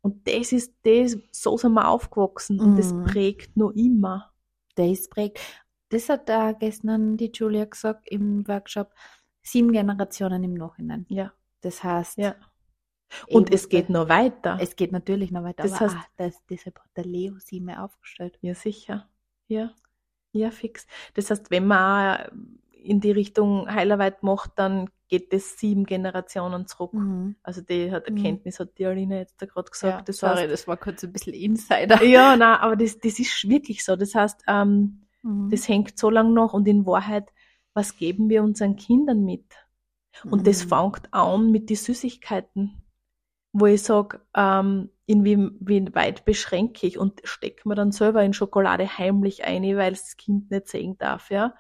Und 0.02 0.28
das 0.28 0.52
ist, 0.52 0.76
das, 0.84 1.18
so 1.32 1.58
sind 1.58 1.74
wir 1.74 1.88
aufgewachsen 1.88 2.60
und 2.60 2.72
mhm. 2.74 2.78
das 2.78 2.94
prägt 3.13 3.56
noch 3.56 3.72
immer. 3.72 4.34
Das 4.76 5.08
prägt. 5.08 5.39
Das 5.89 6.10
hat 6.10 6.28
da 6.28 6.52
gestern 6.52 7.16
die 7.16 7.32
Julia 7.34 7.66
gesagt 7.66 8.10
im 8.10 8.46
Workshop, 8.48 8.92
sieben 9.42 9.72
Generationen 9.72 10.44
im 10.44 10.56
Nachhinein. 10.56 11.06
Ja. 11.08 11.32
Das 11.62 11.84
heißt, 11.84 12.18
ja. 12.18 12.36
Und 13.28 13.54
es 13.54 13.69
geht 13.69 13.89
noch 13.89 14.10
weiter. 14.10 14.58
Es 14.60 14.76
geht 14.76 14.91
natürlich 14.91 15.32
noch 15.32 15.43
weiter. 15.43 15.63
Das 15.63 15.80
heißt, 15.80 15.95
ah, 15.95 16.06
das, 16.17 16.43
deshalb 16.49 16.80
hat 16.80 16.89
der 16.95 17.06
Leo 17.06 17.36
sie 17.39 17.60
mir 17.60 17.84
aufgestellt. 17.84 18.38
Ja, 18.41 18.56
sicher. 18.56 19.08
Ja. 19.47 19.71
Ja, 20.32 20.49
fix. 20.52 20.88
Das 21.13 21.30
heißt, 21.30 21.52
wenn 21.52 21.67
man 21.67 22.58
in 22.71 22.99
die 22.99 23.12
Richtung 23.12 23.71
Heilerarbeit 23.71 24.23
macht, 24.23 24.52
dann 24.56 24.89
geht 25.08 25.32
das 25.32 25.58
sieben 25.60 25.86
Generationen 25.86 26.67
zurück. 26.67 26.93
Mhm. 26.93 27.36
Also 27.43 27.62
die 27.62 27.91
hat 27.91 28.10
mhm. 28.10 28.17
Erkenntnis, 28.17 28.58
mhm. 28.58 28.63
hat 28.63 28.78
die 28.78 28.86
Aline 28.86 29.19
jetzt 29.19 29.41
da 29.41 29.45
gerade 29.45 29.69
gesagt. 29.69 29.93
Ja, 29.93 30.02
das 30.02 30.17
sorry, 30.17 30.38
heißt, 30.38 30.52
das 30.52 30.67
war 30.67 30.78
kurz 30.78 31.04
ein 31.04 31.13
bisschen 31.13 31.34
Insider. 31.34 32.04
Ja, 32.04 32.36
nein, 32.36 32.58
aber 32.60 32.76
das, 32.76 32.99
das 32.99 33.19
ist 33.19 33.47
wirklich 33.47 33.86
so. 33.86 33.95
Das 33.95 34.15
heißt, 34.15 34.43
ähm, 34.47 35.04
mhm. 35.21 35.49
das 35.49 35.67
hängt 35.67 35.97
so 35.97 36.10
lange 36.10 36.32
noch 36.32 36.54
und 36.54 36.67
in 36.67 36.86
Wahrheit, 36.86 37.32
was 37.73 37.95
geben 37.95 38.30
wir 38.30 38.43
unseren 38.43 38.76
Kindern 38.76 39.23
mit? 39.23 39.45
Und 40.23 40.45
das 40.47 40.65
mhm. 40.65 40.69
fängt 40.69 41.13
an 41.13 41.52
mit 41.52 41.69
den 41.69 41.78
Süßigkeiten 41.78 42.83
wo 43.54 43.68
ich 43.68 43.84
sage, 43.84 44.20
ähm, 44.36 44.89
inwieweit 45.06 46.26
beschränke 46.26 46.88
ich 46.88 46.98
und 46.98 47.22
stecke 47.24 47.68
mir 47.70 47.76
dann 47.76 47.92
selber 47.92 48.24
in 48.24 48.34
Schokolade 48.34 48.98
heimlich 48.98 49.46
ein, 49.46 49.63
weil 49.78 49.92
das 49.92 50.18
Kind 50.18 50.50
nicht 50.52 50.68
sehen 50.68 50.98
darf, 50.98 51.30
ja. 51.30 51.56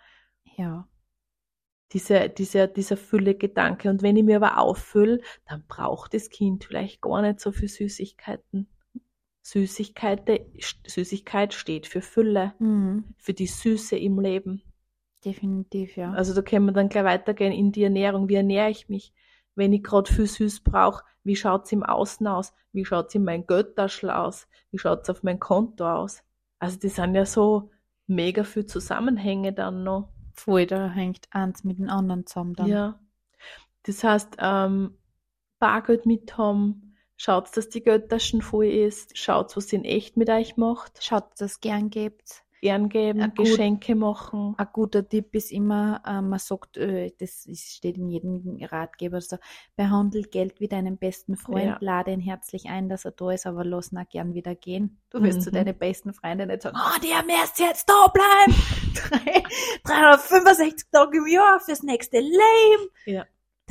Ja. 0.57 0.87
Diese, 1.91 2.29
dieser, 2.29 2.67
dieser 2.67 2.97
Fülle-Gedanke. 2.97 3.89
Und 3.89 4.01
wenn 4.01 4.17
ich 4.17 4.23
mir 4.23 4.37
aber 4.37 4.57
auffülle, 4.57 5.21
dann 5.47 5.63
braucht 5.67 6.15
das 6.15 6.29
Kind 6.29 6.65
vielleicht 6.65 7.01
gar 7.01 7.21
nicht 7.21 7.39
so 7.39 7.51
viel 7.51 7.67
Süßigkeiten. 7.67 8.67
Süßigkeit, 9.43 10.23
Süßigkeit 10.87 11.53
steht 11.53 11.85
für 11.85 12.01
Fülle, 12.01 12.53
mhm. 12.59 13.03
für 13.17 13.33
die 13.33 13.45
Süße 13.45 13.97
im 13.97 14.19
Leben. 14.19 14.63
Definitiv, 15.23 15.95
ja. 15.95 16.11
Also 16.13 16.33
da 16.33 16.41
können 16.41 16.65
wir 16.65 16.71
dann 16.71 16.89
gleich 16.89 17.03
weitergehen 17.03 17.51
in 17.51 17.71
die 17.71 17.83
Ernährung. 17.83 18.29
Wie 18.29 18.35
ernähre 18.35 18.71
ich 18.71 18.89
mich? 18.89 19.13
Wenn 19.55 19.73
ich 19.73 19.83
gerade 19.83 20.11
viel 20.11 20.27
süß 20.27 20.61
brauche, 20.61 21.03
wie 21.23 21.35
schaut's 21.35 21.71
im 21.71 21.83
Außen 21.83 22.27
aus? 22.27 22.53
Wie 22.71 22.85
schaut's 22.85 23.15
in 23.15 23.23
mein 23.23 23.45
Götterschl 23.45 24.09
aus? 24.09 24.47
Wie 24.71 24.77
schaut's 24.77 25.09
auf 25.09 25.23
mein 25.23 25.39
Konto 25.39 25.89
aus? 25.89 26.23
Also 26.59 26.79
die 26.79 26.89
sind 26.89 27.15
ja 27.15 27.25
so 27.25 27.71
mega 28.07 28.43
viel 28.43 28.65
Zusammenhänge 28.65 29.53
dann 29.53 29.83
noch. 29.83 30.09
Voll, 30.33 30.65
da 30.65 30.89
hängt 30.89 31.27
eins 31.31 31.63
mit 31.63 31.77
dem 31.77 31.89
anderen 31.89 32.25
zusammen 32.25 32.55
dann. 32.55 32.67
Ja. 32.67 32.99
Das 33.83 34.03
heißt, 34.03 34.37
ähm, 34.39 34.97
Bargeld 35.59 36.05
mit 36.05 36.37
haben, 36.37 36.95
schaut, 37.15 37.55
dass 37.55 37.69
die 37.69 37.83
Geldtaschen 37.83 38.41
voll 38.41 38.65
ist, 38.65 39.17
schaut, 39.17 39.55
was 39.55 39.71
ihr 39.71 39.79
in 39.79 39.85
echt 39.85 40.17
mit 40.17 40.29
euch 40.29 40.57
macht. 40.57 41.03
Schaut, 41.03 41.31
dass 41.33 41.53
es 41.53 41.59
gern 41.61 41.89
gebt. 41.89 42.42
Ehren 42.63 42.89
geben, 42.89 43.19
gut- 43.35 43.45
Geschenke 43.45 43.95
machen. 43.95 44.55
Ein 44.57 44.67
guter 44.73 45.07
Tipp 45.07 45.35
ist 45.35 45.51
immer, 45.51 46.01
äh, 46.05 46.21
man 46.21 46.39
sagt, 46.39 46.77
äh, 46.77 47.11
das 47.19 47.45
ist, 47.45 47.75
steht 47.75 47.97
in 47.97 48.09
jedem 48.09 48.57
Ratgeber 48.63 49.21
so, 49.21 49.37
behandel 49.75 50.23
Geld 50.23 50.59
wie 50.59 50.67
deinen 50.67 50.97
besten 50.97 51.35
Freund, 51.35 51.65
Ja. 51.65 51.77
lade 51.81 52.11
ihn 52.11 52.19
herzlich 52.21 52.65
ein, 52.69 52.89
dass 52.89 53.05
er 53.05 53.11
da 53.11 53.31
ist, 53.31 53.45
aber 53.45 53.63
lass 53.65 53.91
ihn 53.91 53.97
auch 53.99 54.09
gern 54.09 54.33
wieder 54.33 54.55
gehen. 54.55 54.99
Du 55.09 55.21
wirst 55.21 55.41
zu 55.41 55.49
Mhm. 55.49 55.55
deinen 55.55 55.77
besten 55.77 56.13
Freunden 56.13 56.47
nicht 56.47 56.61
sagen, 56.63 56.77
oh, 56.79 56.99
der 57.01 57.23
müsst 57.25 57.59
jetzt 57.59 57.87
da 57.89 58.07
bleiben. 58.07 58.53
Drei- 58.93 59.43
365 59.83 60.89
Tage 60.91 61.17
im 61.17 61.27
Jahr 61.27 61.59
fürs 61.59 61.83
nächste 61.83 62.19
Leben. 62.19 62.89
Ja. 63.05 63.25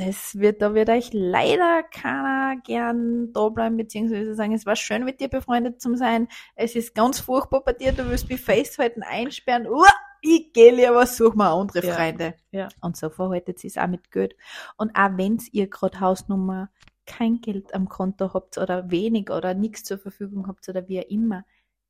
Das 0.04 0.38
wird, 0.38 0.62
da 0.62 0.74
wird 0.74 0.88
euch 0.88 1.10
leider 1.12 1.82
keiner 1.82 2.60
gern 2.62 3.32
da 3.32 3.48
bleiben, 3.48 3.76
beziehungsweise 3.76 4.34
sagen, 4.34 4.52
es 4.52 4.66
war 4.66 4.76
schön 4.76 5.04
mit 5.04 5.20
dir 5.20 5.28
befreundet 5.28 5.80
zu 5.80 5.96
sein. 5.96 6.28
Es 6.54 6.74
ist 6.74 6.94
ganz 6.94 7.20
furchtbar 7.20 7.62
bei 7.62 7.72
dir, 7.72 7.92
du 7.92 8.08
wirst 8.10 8.28
mich 8.28 8.40
festhalten, 8.40 9.02
einsperren. 9.02 9.66
Uah, 9.66 9.92
ich 10.20 10.52
geh 10.52 10.70
lieber, 10.70 11.06
such 11.06 11.34
mal 11.34 11.52
andere 11.52 11.84
Ja. 11.86 11.94
Freunde. 11.94 12.34
Ja. 12.50 12.68
Und 12.80 12.96
so 12.96 13.10
verhaltet 13.10 13.58
sie 13.58 13.68
es 13.68 13.78
auch 13.78 13.86
mit 13.86 14.10
Geld. 14.10 14.34
Und 14.76 14.96
auch 14.96 15.10
wenn's 15.16 15.48
ihr 15.52 15.68
gerade 15.68 16.00
Hausnummer 16.00 16.70
kein 17.06 17.40
Geld 17.40 17.74
am 17.74 17.88
Konto 17.88 18.32
habt 18.32 18.58
oder 18.58 18.90
wenig 18.90 19.30
oder 19.30 19.54
nichts 19.54 19.84
zur 19.84 19.98
Verfügung 19.98 20.46
habt 20.48 20.68
oder 20.68 20.88
wie 20.88 21.00
auch 21.00 21.10
immer, 21.10 21.44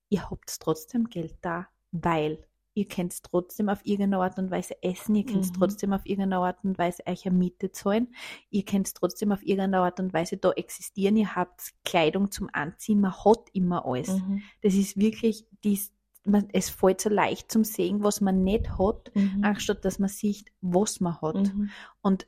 ihr 0.09 0.31
habt 0.31 0.61
trotzdem 0.61 1.09
Geld 1.09 1.37
da, 1.42 1.68
weil 1.90 2.44
ihr 2.74 2.87
könnt 2.88 3.22
trotzdem 3.22 3.68
auf 3.68 3.85
irgendeine 3.85 4.22
Art 4.22 4.38
und 4.38 4.50
Weise 4.50 4.82
essen, 4.82 5.14
ihr 5.14 5.26
könnt 5.26 5.46
Mhm. 5.48 5.52
trotzdem 5.58 5.92
auf 5.92 6.06
irgendeine 6.06 6.38
Art 6.38 6.64
und 6.64 6.78
Weise 6.78 7.02
euch 7.06 7.26
eine 7.26 7.37
Miete 7.37 7.70
zahlen, 7.72 8.14
ihr 8.50 8.64
könnt 8.64 8.94
trotzdem 8.94 9.32
auf 9.32 9.42
irgendeine 9.42 9.78
Art 9.78 10.00
und 10.00 10.12
Weise 10.12 10.37
da 10.38 10.50
existieren, 10.52 11.16
ihr 11.16 11.35
habt 11.35 11.74
Kleidung 11.85 12.30
zum 12.30 12.48
Anziehen, 12.52 13.00
man 13.00 13.12
hat 13.24 13.48
immer 13.52 13.85
alles. 13.87 14.08
Mhm. 14.08 14.42
Das 14.62 14.74
ist 14.74 14.96
wirklich, 14.96 15.46
dies, 15.64 15.92
man, 16.24 16.48
es 16.52 16.70
fällt 16.70 17.00
so 17.00 17.08
leicht 17.11 17.50
zum 17.50 17.64
Sehen, 17.64 18.02
was 18.02 18.20
man 18.20 18.42
nicht 18.44 18.78
hat, 18.78 19.11
Mhm. 19.14 19.44
anstatt 19.44 19.85
dass 19.85 19.98
man 19.98 20.08
sieht, 20.08 20.52
was 20.61 21.00
man 21.00 21.20
hat. 21.20 21.54
Mhm. 21.54 21.70
Und 22.00 22.26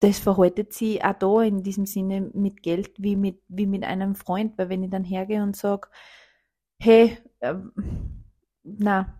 das 0.00 0.18
verhaltet 0.18 0.72
sie 0.72 1.02
auch 1.02 1.14
da 1.14 1.42
in 1.42 1.62
diesem 1.62 1.86
Sinne 1.86 2.30
mit 2.34 2.62
Geld 2.62 3.02
wie 3.02 3.16
mit, 3.16 3.40
wie 3.48 3.66
mit 3.66 3.82
einem 3.82 4.14
Freund, 4.14 4.56
weil 4.58 4.68
wenn 4.68 4.82
ich 4.82 4.90
dann 4.90 5.04
hergehe 5.04 5.42
und 5.42 5.56
sage, 5.56 5.88
hey, 6.78 7.18
ähm, 7.40 7.72
na, 8.66 9.14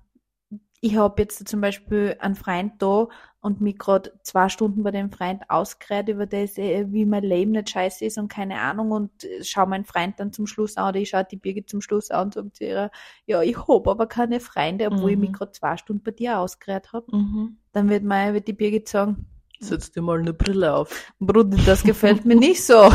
ich 0.80 0.96
habe 0.96 1.22
jetzt 1.22 1.48
zum 1.48 1.60
Beispiel 1.60 2.16
einen 2.20 2.34
Freund 2.34 2.74
da 2.80 3.08
und 3.40 3.60
mich 3.60 3.78
gerade 3.78 4.12
zwei 4.22 4.48
Stunden 4.48 4.82
bei 4.82 4.90
dem 4.90 5.10
Freund 5.10 5.42
ausgeredet 5.48 6.14
über 6.14 6.26
das, 6.26 6.58
äh, 6.58 6.86
wie 6.92 7.06
mein 7.06 7.22
Leben 7.22 7.52
nicht 7.52 7.70
scheiße 7.70 8.04
ist 8.04 8.18
und 8.18 8.28
keine 8.28 8.58
Ahnung 8.60 8.90
und 8.90 9.24
äh, 9.24 9.42
schau 9.42 9.66
meinen 9.66 9.84
Freund 9.84 10.20
dann 10.20 10.32
zum 10.32 10.46
Schluss 10.46 10.76
an 10.76 10.90
oder 10.90 11.00
ich 11.00 11.10
schaue 11.10 11.24
die 11.24 11.36
Birgit 11.36 11.70
zum 11.70 11.80
Schluss 11.80 12.10
an 12.10 12.26
und 12.26 12.34
sage 12.34 12.52
zu 12.52 12.64
ihr, 12.64 12.90
ja, 13.24 13.42
ich 13.42 13.56
hab 13.56 13.88
aber 13.88 14.06
keine 14.06 14.40
Freunde, 14.40 14.86
obwohl 14.86 15.10
ich 15.10 15.16
Mhm. 15.16 15.20
mich 15.22 15.32
gerade 15.32 15.52
zwei 15.52 15.76
Stunden 15.76 16.02
bei 16.02 16.10
dir 16.10 16.38
ausgeredet 16.38 16.92
habe. 16.92 17.16
Mhm. 17.16 17.56
Dann 17.72 17.88
wird, 17.88 18.04
mein, 18.04 18.34
wird 18.34 18.48
die 18.48 18.52
Birgit 18.52 18.88
sagen, 18.88 19.26
Setz 19.58 19.90
dir 19.90 20.02
mal 20.02 20.18
eine 20.18 20.34
Brille 20.34 20.74
auf. 20.74 21.12
Bruder, 21.18 21.56
das 21.64 21.82
gefällt 21.82 22.26
mir 22.26 22.36
nicht 22.36 22.62
so. 22.64 22.90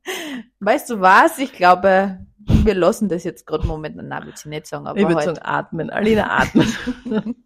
Weißt 0.60 0.88
du 0.90 1.00
was? 1.00 1.38
Ich 1.38 1.52
glaube, 1.52 2.26
wir 2.64 2.74
lassen 2.74 3.08
das 3.08 3.24
jetzt 3.24 3.46
gerade 3.46 3.66
momentan. 3.66 4.08
Nein, 4.08 4.24
würde 4.24 4.38
ich 4.38 4.46
nicht 4.46 4.66
sagen, 4.66 4.86
aber 4.86 4.98
ich 4.98 5.04
würde 5.06 5.16
halt. 5.16 5.26
sagen, 5.36 5.40
atmen. 5.42 5.90
Alina, 5.90 6.30
atmen. 6.40 6.66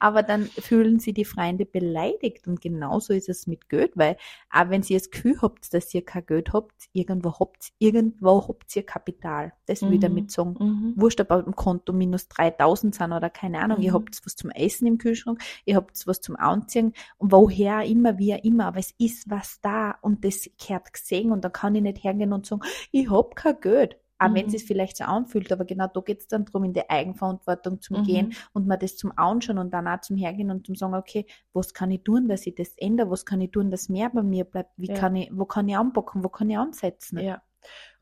Aber 0.00 0.24
dann 0.24 0.46
fühlen 0.46 0.98
sie 0.98 1.12
die 1.12 1.24
Freunde 1.24 1.64
beleidigt 1.64 2.48
und 2.48 2.60
genauso 2.60 3.12
ist 3.12 3.28
es 3.28 3.46
mit 3.46 3.68
Geld, 3.68 3.92
weil 3.94 4.16
auch 4.50 4.70
wenn 4.70 4.82
ihr 4.88 4.98
das 4.98 5.12
Gefühl 5.12 5.36
habt, 5.40 5.72
dass 5.72 5.94
ihr 5.94 6.04
kein 6.04 6.26
Geld 6.26 6.52
habt, 6.52 6.88
irgendwo 6.92 7.38
habt, 7.38 7.68
irgendwo 7.78 8.48
habt 8.48 8.74
ihr 8.74 8.84
Kapital. 8.84 9.52
Das 9.66 9.82
will 9.82 9.90
ich 9.92 9.98
Mhm. 9.98 10.00
damit 10.00 10.30
sagen. 10.32 10.56
Mhm. 10.58 10.94
Wurscht, 10.96 11.20
ob 11.20 11.30
auf 11.30 11.44
dem 11.44 11.54
Konto 11.54 11.92
minus 11.92 12.26
3000 12.26 12.92
sind 12.92 13.12
oder 13.12 13.30
keine 13.30 13.60
Ahnung. 13.60 13.80
Ihr 13.80 13.92
Mhm. 13.92 13.94
habt 13.94 14.20
was 14.26 14.34
zum 14.34 14.50
Essen 14.50 14.88
im 14.88 14.98
Kühlschrank, 14.98 15.40
ihr 15.64 15.76
habt 15.76 16.08
was 16.08 16.20
zum 16.20 16.34
Anziehen 16.34 16.92
und 17.18 17.30
woher 17.30 17.84
immer, 17.84 18.18
wie 18.18 18.32
immer, 18.32 18.66
aber 18.66 18.80
es 18.80 18.92
ist 18.98 19.30
was 19.30 19.60
da 19.60 19.94
und 20.02 20.24
das 20.24 20.50
gehört 20.58 20.92
gesehen 20.92 21.30
und 21.30 21.44
da 21.44 21.50
kann 21.50 21.76
ich 21.76 21.82
nicht 21.82 22.02
hergehen 22.02 22.32
und 22.32 22.46
sagen, 22.46 22.62
ich 22.90 23.08
hab 23.08 23.36
kein 23.36 23.60
Geld. 23.60 23.96
Auch 24.22 24.34
wenn 24.34 24.42
Mhm. 24.42 24.46
es 24.46 24.52
sich 24.52 24.64
vielleicht 24.64 24.96
so 24.96 25.04
anfühlt, 25.04 25.50
aber 25.52 25.64
genau 25.64 25.86
da 25.92 26.00
geht's 26.00 26.28
dann 26.28 26.44
drum, 26.44 26.64
in 26.64 26.72
die 26.72 26.88
Eigenverantwortung 26.88 27.80
zum 27.80 27.98
Mhm. 27.98 28.02
Gehen 28.04 28.32
und 28.52 28.66
mal 28.66 28.76
das 28.76 28.96
zum 28.96 29.12
Anschauen 29.16 29.58
und 29.58 29.72
dann 29.72 29.88
auch 29.88 30.00
zum 30.00 30.16
Hergehen 30.16 30.50
und 30.50 30.66
zum 30.66 30.74
sagen, 30.74 30.94
okay, 30.94 31.26
was 31.52 31.74
kann 31.74 31.90
ich 31.90 32.02
tun, 32.04 32.28
dass 32.28 32.46
ich 32.46 32.54
das 32.54 32.74
ändere, 32.78 33.10
was 33.10 33.24
kann 33.26 33.40
ich 33.40 33.50
tun, 33.50 33.70
dass 33.70 33.88
mehr 33.88 34.10
bei 34.10 34.22
mir 34.22 34.44
bleibt, 34.44 34.70
wie 34.76 34.86
Ja. 34.88 34.94
kann 34.94 35.16
ich, 35.16 35.30
wo 35.32 35.44
kann 35.44 35.68
ich 35.68 35.76
anpacken, 35.76 36.22
wo 36.24 36.28
kann 36.28 36.50
ich 36.50 36.58
ansetzen? 36.58 37.18
Ja. 37.18 37.42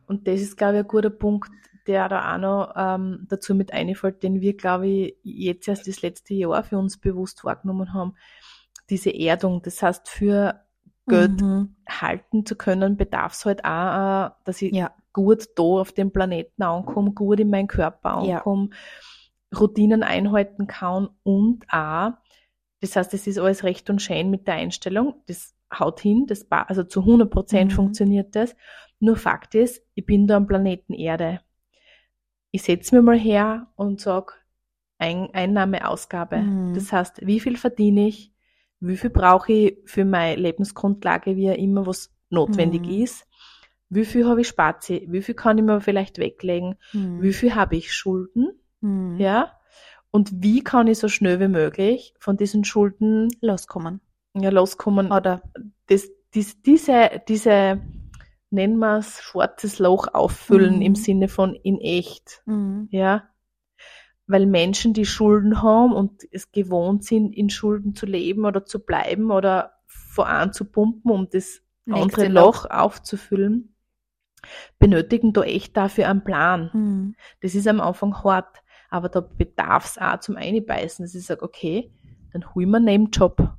Und 0.06 0.26
das 0.26 0.40
ist, 0.40 0.56
glaube 0.56 0.74
ich, 0.78 0.80
ein 0.84 0.88
guter 0.88 1.10
Punkt, 1.10 1.50
der 1.86 2.08
da 2.08 2.34
auch 2.34 2.38
noch 2.38 2.72
ähm, 2.76 3.26
dazu 3.28 3.54
mit 3.54 3.72
einfällt, 3.72 4.22
den 4.22 4.40
wir, 4.40 4.56
glaube 4.56 4.88
ich, 4.88 5.16
jetzt 5.22 5.68
erst 5.68 5.86
das 5.88 6.02
letzte 6.02 6.34
Jahr 6.34 6.62
für 6.64 6.78
uns 6.78 6.98
bewusst 6.98 7.44
wahrgenommen 7.44 7.94
haben. 7.94 8.14
Diese 8.90 9.10
Erdung. 9.14 9.62
Das 9.62 9.82
heißt, 9.82 10.08
für 10.08 10.60
Geld 11.08 11.40
Mhm. 11.40 11.76
halten 11.88 12.44
zu 12.44 12.56
können, 12.56 12.96
bedarf 12.96 13.32
es 13.34 13.44
halt 13.46 13.64
auch, 13.64 14.26
äh, 14.26 14.30
dass 14.44 14.60
ich 14.62 14.72
Ja. 14.74 14.92
Gut 15.12 15.48
da 15.56 15.62
auf 15.62 15.92
dem 15.92 16.12
Planeten 16.12 16.62
ankomme, 16.62 17.12
gut 17.12 17.40
in 17.40 17.50
meinen 17.50 17.68
Körper 17.68 18.16
Ja. 18.18 18.38
ankomme, 18.38 18.70
Routinen 19.58 20.02
einhalten 20.02 20.66
kann 20.66 21.08
und 21.22 21.64
auch, 21.72 22.12
das 22.80 22.96
heißt, 22.96 23.14
es 23.14 23.26
ist 23.26 23.38
alles 23.38 23.64
recht 23.64 23.90
und 23.90 24.00
schön 24.02 24.30
mit 24.30 24.46
der 24.48 24.54
Einstellung, 24.54 25.22
das 25.26 25.54
haut 25.76 26.00
hin, 26.00 26.26
das, 26.26 26.50
also 26.50 26.84
zu 26.84 27.04
100 27.04 27.30
Prozent 27.30 27.72
Mhm. 27.72 27.76
funktioniert 27.76 28.34
das. 28.36 28.56
Nur 29.00 29.16
Fakt 29.16 29.54
ist, 29.54 29.82
ich 29.94 30.06
bin 30.06 30.26
da 30.26 30.36
am 30.36 30.46
Planeten 30.46 30.94
Erde. 30.94 31.40
Ich 32.52 32.62
setze 32.62 32.94
mir 32.94 33.02
mal 33.02 33.18
her 33.18 33.68
und 33.76 34.00
sag 34.00 34.36
Ein 34.98 35.30
Einnahme, 35.34 35.88
Ausgabe. 35.88 36.36
Mhm. 36.36 36.74
Das 36.74 36.92
heißt, 36.92 37.26
wie 37.26 37.40
viel 37.40 37.56
verdiene 37.56 38.08
ich, 38.08 38.32
wie 38.80 38.96
viel 38.98 39.10
brauche 39.10 39.52
ich 39.52 39.78
für 39.86 40.04
meine 40.04 40.40
Lebensgrundlage, 40.40 41.36
wie 41.36 41.50
auch 41.50 41.56
immer 41.56 41.86
was 41.86 42.14
notwendig 42.30 42.86
Mhm. 42.88 43.02
ist, 43.02 43.26
wie 43.90 44.04
viel 44.04 44.26
habe 44.26 44.40
ich 44.42 44.48
Spazi, 44.48 45.06
wie 45.10 45.20
viel 45.22 45.34
kann 45.34 45.58
ich 45.58 45.64
mir 45.64 45.80
vielleicht 45.80 46.18
weglegen, 46.18 46.76
Hm. 46.92 47.20
wie 47.22 47.32
viel 47.32 47.54
habe 47.54 47.76
ich 47.76 47.92
Schulden, 47.94 48.52
Hm. 48.82 49.16
ja, 49.18 49.52
und 50.12 50.30
wie 50.42 50.62
kann 50.64 50.86
ich 50.88 50.98
so 50.98 51.08
schnell 51.08 51.38
wie 51.40 51.48
möglich 51.48 52.14
von 52.18 52.36
diesen 52.36 52.64
Schulden 52.64 53.28
Loskommen. 53.40 54.00
ja, 54.34 54.50
loskommen. 54.50 55.12
Oder 55.12 55.42
Das, 55.86 56.08
dies, 56.34 56.62
diese, 56.62 57.20
diese, 57.28 57.80
nennen 58.50 58.78
wir 58.78 58.98
es, 58.98 59.20
schwarzes 59.22 59.78
Loch 59.78 60.08
auffüllen 60.14 60.76
Mhm. 60.76 60.82
im 60.82 60.94
Sinne 60.94 61.28
von 61.28 61.54
in 61.54 61.78
echt, 61.80 62.42
hm. 62.46 62.88
ja. 62.90 63.24
Weil 64.26 64.46
Menschen, 64.46 64.92
die 64.94 65.06
Schulden 65.06 65.60
haben 65.62 65.92
und 65.92 66.22
es 66.30 66.52
gewohnt 66.52 67.04
sind, 67.04 67.32
in 67.36 67.50
Schulden 67.50 67.96
zu 67.96 68.06
leben 68.06 68.44
oder 68.44 68.64
zu 68.64 68.78
bleiben 68.78 69.32
oder 69.32 69.72
voran 69.86 70.52
zu 70.52 70.64
pumpen, 70.64 71.10
um 71.10 71.28
das 71.30 71.62
Nächste 71.84 72.22
andere 72.22 72.28
Loch 72.28 72.66
aufzufüllen, 72.70 73.69
benötigen 74.78 75.32
da 75.32 75.42
echt 75.42 75.76
dafür 75.76 76.08
einen 76.08 76.24
Plan. 76.24 76.72
Hm. 76.72 77.14
Das 77.40 77.54
ist 77.54 77.68
am 77.68 77.80
Anfang 77.80 78.22
hart, 78.22 78.62
aber 78.90 79.08
da 79.08 79.20
bedarf 79.20 79.86
es 79.86 79.98
auch 79.98 80.20
zum 80.20 80.36
Einbeißen, 80.36 81.04
dass 81.04 81.14
ich 81.14 81.24
sage, 81.24 81.42
okay, 81.42 81.92
dann 82.32 82.54
hol 82.54 82.62
ich 82.62 82.68
mir 82.68 82.76
einen 82.78 82.86
Nebenjob. 82.86 83.54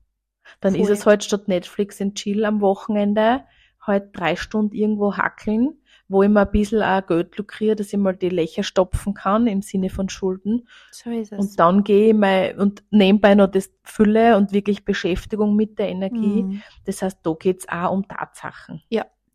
Dann 0.60 0.76
ist 0.76 0.88
Voll. 0.88 0.94
es 0.94 1.06
halt 1.06 1.24
statt 1.24 1.48
Netflix 1.48 2.02
und 2.02 2.16
Chill 2.16 2.46
am 2.46 2.62
Wochenende 2.62 3.44
halt 3.82 4.10
drei 4.14 4.36
Stunden 4.36 4.76
irgendwo 4.76 5.18
hackeln, 5.18 5.80
wo 6.08 6.22
ich 6.24 6.30
mir 6.30 6.42
ein 6.42 6.52
bisschen 6.52 6.84
auch 6.84 7.06
Geld 7.06 7.38
lukriere, 7.38 7.76
dass 7.76 7.92
ich 7.92 7.98
mal 7.98 8.16
die 8.16 8.30
Löcher 8.30 8.64
stopfen 8.64 9.14
kann 9.14 9.48
im 9.48 9.62
Sinne 9.62 9.90
von 9.90 10.10
Schulden. 10.10 10.68
So 10.92 11.10
ist 11.10 11.32
es. 11.32 11.40
Und 11.40 11.60
dann 11.60 11.84
gehe 11.84 12.10
ich 12.10 12.14
mal 12.14 12.56
und 12.58 12.84
nebenbei 12.92 13.34
noch 13.34 13.48
das 13.48 13.72
Fülle 13.84 14.38
und 14.38 14.52
wirklich 14.52 14.86
Beschäftigung 14.86 15.56
mit 15.56 15.80
der 15.80 15.90
Energie. 15.90 16.42
Hm. 16.42 16.62
Das 16.86 17.02
heißt, 17.02 17.20
da 17.24 17.34
geht's 17.34 17.68
auch 17.70 17.92
um 17.92 18.08
Tatsachen. 18.08 18.84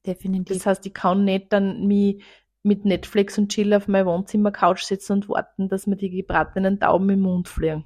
Definitiv. 0.07 0.57
Das 0.57 0.67
heißt, 0.67 0.87
ich 0.87 0.95
kann 0.95 1.25
nicht 1.25 1.53
dann 1.53 1.87
mich 1.87 2.23
mit 2.63 2.85
Netflix 2.85 3.39
und 3.39 3.51
Chill 3.51 3.73
auf 3.75 3.89
meiner 3.89 4.07
Wohnzimmer-Couch 4.07 4.83
sitzen 4.83 5.13
und 5.13 5.29
warten, 5.29 5.69
dass 5.69 5.87
mir 5.87 5.97
die 5.97 6.11
gebratenen 6.11 6.81
Tauben 6.81 7.11
im 7.11 7.21
Mund 7.21 7.49
fliegen. 7.49 7.85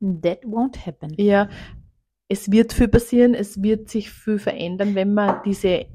That 0.00 0.44
won't 0.44 0.86
happen. 0.86 1.14
Ja, 1.16 1.48
es 2.28 2.50
wird 2.50 2.72
viel 2.72 2.88
passieren, 2.88 3.34
es 3.34 3.62
wird 3.62 3.88
sich 3.88 4.10
viel 4.10 4.38
verändern, 4.38 4.94
wenn 4.94 5.14
man 5.14 5.40
diese, 5.44 5.86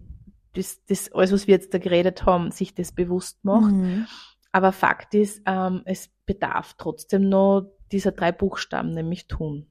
das, 0.53 0.83
das 0.85 1.11
alles, 1.13 1.31
was 1.31 1.47
wir 1.47 1.55
jetzt 1.55 1.73
da 1.73 1.77
geredet 1.77 2.25
haben, 2.25 2.51
sich 2.51 2.73
das 2.73 2.91
bewusst 2.91 3.43
macht. 3.45 3.71
Mhm. 3.71 4.07
Aber 4.51 4.71
Fakt 4.71 5.13
ist, 5.13 5.41
ähm, 5.45 5.81
es 5.85 6.09
bedarf 6.25 6.75
trotzdem 6.77 7.29
noch 7.29 7.71
dieser 7.91 8.11
drei 8.11 8.31
Buchstaben, 8.31 8.91
nämlich 8.91 9.27
tun. 9.27 9.67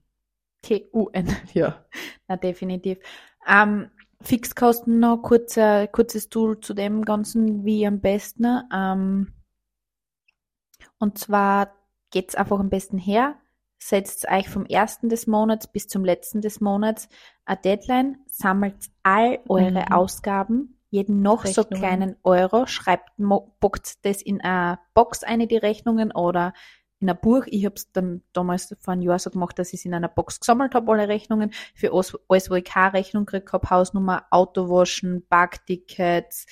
T-U-N. 0.63 1.37
Ja. 1.53 1.85
Na, 2.29 2.37
definitiv. 2.37 2.99
Ähm, 3.47 3.91
Fixkosten 4.23 5.01
noch, 5.01 5.19
kurzer, 5.19 5.87
kurzes 5.89 6.29
Tool 6.29 6.61
zu 6.61 6.75
dem 6.75 7.05
Ganzen, 7.05 7.65
wie 7.65 7.87
am 7.87 8.01
besten. 8.01 8.63
Ähm, 8.73 9.33
und 10.99 11.19
zwar 11.19 11.73
geht's 12.11 12.35
einfach 12.35 12.61
am 12.61 12.71
besten 12.71 12.99
her, 12.99 13.37
setzt 13.79 14.29
euch 14.31 14.49
vom 14.49 14.65
ersten 14.67 15.09
des 15.09 15.27
Monats 15.27 15.67
bis 15.67 15.89
zum 15.89 16.05
letzten 16.05 16.41
des 16.41 16.61
Monats 16.61 17.09
eine 17.45 17.59
Deadline, 17.59 18.19
sammelt 18.27 18.91
all 19.03 19.41
eure 19.49 19.87
Mhm. 19.87 19.93
Ausgaben, 19.93 20.79
jeden 20.91 21.23
noch 21.23 21.47
so 21.47 21.63
Rechnungen. 21.63 21.81
kleinen 21.81 22.17
Euro, 22.23 22.67
schreibt, 22.67 23.11
bockt 23.17 24.05
das 24.05 24.23
in 24.23 24.41
eine 24.41 24.79
Box 24.95 25.25
eine, 25.25 25.47
die 25.47 25.57
Rechnungen, 25.57 26.13
oder 26.13 26.53
in 27.03 27.11
ein 27.11 27.19
Buch. 27.21 27.45
Ich 27.47 27.65
habe 27.65 27.75
es 27.75 27.93
dann 27.93 28.23
damals 28.33 28.75
vor 28.81 28.93
einem 28.93 29.03
Jahr 29.03 29.19
so 29.19 29.31
gemacht, 29.31 29.59
dass 29.59 29.73
ich 29.73 29.81
es 29.81 29.85
in 29.85 29.95
einer 29.95 30.09
Box 30.09 30.41
gesammelt 30.41 30.75
habe, 30.75 30.91
alle 30.93 31.09
Rechnungen. 31.09 31.53
Für 31.75 31.93
alles, 31.93 32.17
alles 32.29 32.51
wo 32.51 32.55
ich 32.55 32.65
keine 32.65 32.95
Rechnung 32.95 33.27
gekriegt 33.27 33.53
habe, 33.53 33.69
Hausnummer, 33.69 34.25
Autowaschen, 34.31 35.27
Parktickets, 35.29 36.47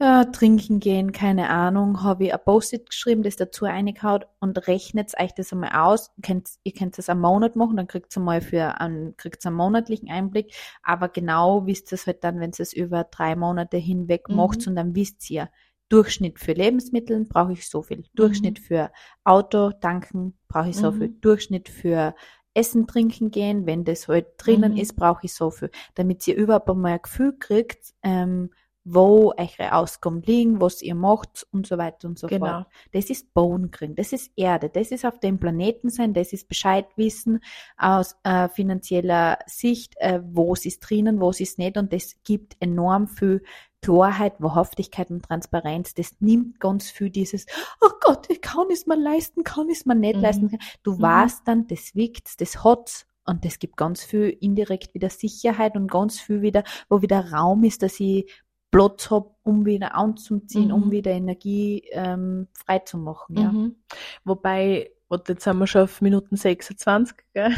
äh, 0.00 0.24
trinken 0.32 0.80
gehen, 0.80 1.12
keine 1.12 1.50
Ahnung, 1.50 2.02
habe 2.02 2.24
ich 2.24 2.32
ein 2.32 2.40
Post-it 2.42 2.88
geschrieben, 2.88 3.22
das 3.22 3.36
dazu 3.36 3.66
eingehaut 3.66 4.26
und 4.40 4.66
rechnet 4.66 5.12
euch 5.20 5.34
das 5.34 5.52
einmal 5.52 5.72
aus. 5.72 6.10
Ihr 6.16 6.22
könnt, 6.22 6.48
ihr 6.62 6.72
könnt 6.72 6.96
das 6.96 7.10
einen 7.10 7.20
Monat 7.20 7.54
machen, 7.54 7.76
dann 7.76 7.86
kriegt 7.86 8.16
ihr 8.16 8.20
mal 8.20 8.40
für 8.40 8.80
einen, 8.80 9.14
kriegt 9.18 9.44
einen 9.44 9.56
monatlichen 9.56 10.08
Einblick, 10.10 10.54
aber 10.82 11.10
genau 11.10 11.66
wisst 11.66 11.92
ihr 11.92 11.96
es 11.96 12.06
halt 12.06 12.24
dann, 12.24 12.40
wenn 12.40 12.50
ihr 12.50 12.60
es 12.60 12.72
über 12.72 13.04
drei 13.04 13.36
Monate 13.36 13.76
hinweg 13.76 14.28
Mhm. 14.30 14.36
macht 14.36 14.66
und 14.66 14.74
dann 14.74 14.94
wisst 14.94 15.28
ihr, 15.30 15.50
Durchschnitt 15.90 16.38
für 16.38 16.52
Lebensmittel 16.54 17.24
brauche 17.26 17.52
ich 17.52 17.68
so 17.68 17.82
viel, 17.82 18.04
Durchschnitt 18.14 18.58
für 18.58 18.90
Auto 19.24 19.72
tanken 19.72 20.38
brauche 20.48 20.70
ich 20.70 20.76
so 20.78 20.90
Mhm. 20.90 20.96
viel, 20.96 21.08
Durchschnitt 21.20 21.68
für 21.68 22.14
Essen, 22.54 22.86
trinken 22.86 23.30
gehen, 23.30 23.66
wenn 23.66 23.84
das 23.84 24.08
halt 24.08 24.26
drinnen 24.38 24.72
Mhm. 24.72 24.78
ist, 24.78 24.96
brauche 24.96 25.26
ich 25.26 25.34
so 25.34 25.50
viel, 25.50 25.70
damit 25.94 26.26
ihr 26.26 26.36
überhaupt 26.36 26.70
einmal 26.70 26.94
ein 26.94 27.02
Gefühl 27.02 27.36
kriegt, 27.38 27.92
ähm, 28.02 28.50
wo 28.82 29.32
eure 29.36 29.74
Ausgaben 29.74 30.22
liegen, 30.22 30.60
was 30.60 30.80
ihr 30.82 30.94
macht 30.94 31.46
und 31.52 31.66
so 31.66 31.76
weiter 31.78 32.08
und 32.08 32.18
so 32.18 32.26
Genau. 32.28 32.46
fort. 32.46 32.66
Das 32.92 33.10
ist 33.10 33.32
Boden 33.34 33.70
kriegen, 33.70 33.94
das 33.94 34.12
ist 34.12 34.32
Erde, 34.36 34.70
das 34.70 34.90
ist 34.90 35.04
auf 35.04 35.20
dem 35.20 35.38
Planeten 35.38 35.90
sein, 35.90 36.14
das 36.14 36.32
ist 36.32 36.48
Bescheid 36.48 36.86
wissen 36.96 37.40
aus 37.76 38.16
äh, 38.24 38.48
finanzieller 38.48 39.38
Sicht, 39.46 39.94
äh, 39.98 40.20
was 40.24 40.64
ist 40.64 40.80
drinnen, 40.80 41.20
was 41.20 41.40
ist 41.40 41.58
nicht 41.58 41.76
und 41.76 41.92
das 41.92 42.16
gibt 42.24 42.56
enorm 42.60 43.06
viel 43.06 43.42
Klarheit, 43.82 44.34
Wahrhaftigkeit 44.40 45.10
und 45.10 45.24
Transparenz. 45.24 45.94
Das 45.94 46.12
nimmt 46.20 46.60
ganz 46.60 46.90
viel 46.90 47.10
dieses, 47.10 47.46
oh 47.80 47.90
Gott, 48.00 48.26
ich 48.28 48.40
kann 48.40 48.66
es 48.70 48.86
mir 48.86 48.96
leisten, 48.96 49.42
kann 49.44 49.68
es 49.70 49.86
mir 49.86 49.94
nicht 49.94 50.16
Mhm. 50.16 50.22
leisten. 50.22 50.58
Du 50.82 50.92
Mhm. 50.94 51.02
weißt 51.02 51.42
dann, 51.46 51.66
das 51.66 51.94
wiegt, 51.94 52.40
das 52.40 52.62
hat's 52.64 53.06
und 53.26 53.44
das 53.44 53.58
gibt 53.58 53.76
ganz 53.76 54.02
viel 54.02 54.28
indirekt 54.40 54.94
wieder 54.94 55.08
Sicherheit 55.10 55.76
und 55.76 55.90
ganz 55.90 56.20
viel 56.20 56.42
wieder, 56.42 56.64
wo 56.88 57.00
wieder 57.02 57.30
Raum 57.32 57.64
ist, 57.64 57.82
dass 57.82 58.00
ich 58.00 58.30
Platz 58.70 59.10
hab, 59.10 59.34
um 59.42 59.64
wieder 59.66 59.94
anzuziehen, 59.94 60.68
Mhm. 60.68 60.74
um 60.74 60.90
wieder 60.90 61.10
Energie 61.10 61.84
ähm, 61.92 62.48
frei 62.54 62.78
zu 62.80 62.98
machen. 62.98 63.36
Ja. 63.38 63.50
Mhm. 63.52 63.76
Wobei, 64.24 64.90
und 65.08 65.28
jetzt 65.28 65.42
sind 65.44 65.58
wir 65.58 65.66
schon 65.66 65.82
auf 65.82 66.00
Minuten 66.00 66.36
26, 66.36 67.16
gell? 67.34 67.52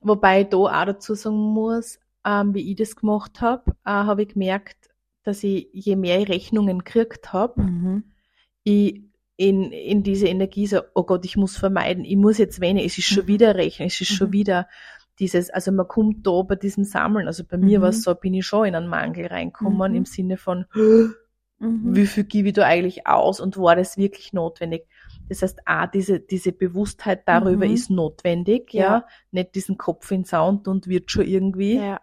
wobei 0.00 0.42
ich 0.42 0.48
da 0.48 0.56
auch 0.56 0.84
dazu 0.86 1.14
sagen 1.14 1.36
muss, 1.36 1.98
ähm, 2.24 2.52
wie 2.54 2.70
ich 2.70 2.76
das 2.76 2.96
gemacht 2.96 3.40
habe, 3.40 3.70
äh, 3.84 3.90
habe 3.90 4.22
ich 4.22 4.28
gemerkt, 4.30 4.79
dass 5.22 5.42
ich, 5.44 5.68
je 5.72 5.96
mehr 5.96 6.20
ich 6.20 6.28
Rechnungen 6.28 6.78
gekriegt 6.80 7.32
habe, 7.32 7.62
Mhm. 7.62 8.04
ich 8.64 9.02
in, 9.36 9.72
in 9.72 10.02
diese 10.02 10.26
Energie 10.28 10.66
so, 10.66 10.80
oh 10.94 11.04
Gott, 11.04 11.24
ich 11.24 11.36
muss 11.36 11.56
vermeiden, 11.56 12.04
ich 12.04 12.16
muss 12.16 12.36
jetzt 12.38 12.60
wenig, 12.60 12.84
es 12.86 12.98
ist 12.98 13.06
schon 13.06 13.24
Mhm. 13.24 13.28
wieder 13.28 13.54
Rechnen, 13.54 13.88
es 13.88 14.00
ist 14.00 14.12
schon 14.12 14.28
Mhm. 14.28 14.32
wieder 14.32 14.68
dieses, 15.18 15.50
also 15.50 15.72
man 15.72 15.88
kommt 15.88 16.26
da 16.26 16.42
bei 16.42 16.56
diesem 16.56 16.84
Sammeln, 16.84 17.26
also 17.26 17.44
bei 17.44 17.56
mir 17.56 17.78
Mhm. 17.78 17.82
war 17.82 17.88
es 17.90 18.02
so, 18.02 18.14
bin 18.14 18.34
ich 18.34 18.44
schon 18.46 18.66
in 18.66 18.74
einen 18.74 18.88
Mangel 18.88 19.26
reinkommen 19.26 19.92
Mhm. 19.92 19.96
im 19.98 20.04
Sinne 20.04 20.36
von, 20.36 20.66
Mhm. 21.58 21.94
wie 21.94 22.06
viel 22.06 22.24
gebe 22.24 22.48
ich 22.48 22.54
da 22.54 22.64
eigentlich 22.64 23.06
aus 23.06 23.40
und 23.40 23.56
war 23.58 23.76
das 23.76 23.96
wirklich 23.98 24.32
notwendig? 24.32 24.86
Das 25.28 25.42
heißt, 25.42 25.60
auch 25.66 25.86
diese, 25.86 26.20
diese 26.20 26.52
Bewusstheit 26.52 27.22
darüber 27.26 27.66
Mhm. 27.66 27.72
ist 27.74 27.90
notwendig, 27.90 28.72
ja. 28.74 28.82
Ja. 28.82 29.06
Nicht 29.30 29.54
diesen 29.54 29.78
Kopf 29.78 30.10
in 30.10 30.24
Sound 30.24 30.68
und 30.68 30.86
wird 30.88 31.10
schon 31.10 31.26
irgendwie. 31.26 31.76
Ja. 31.76 32.00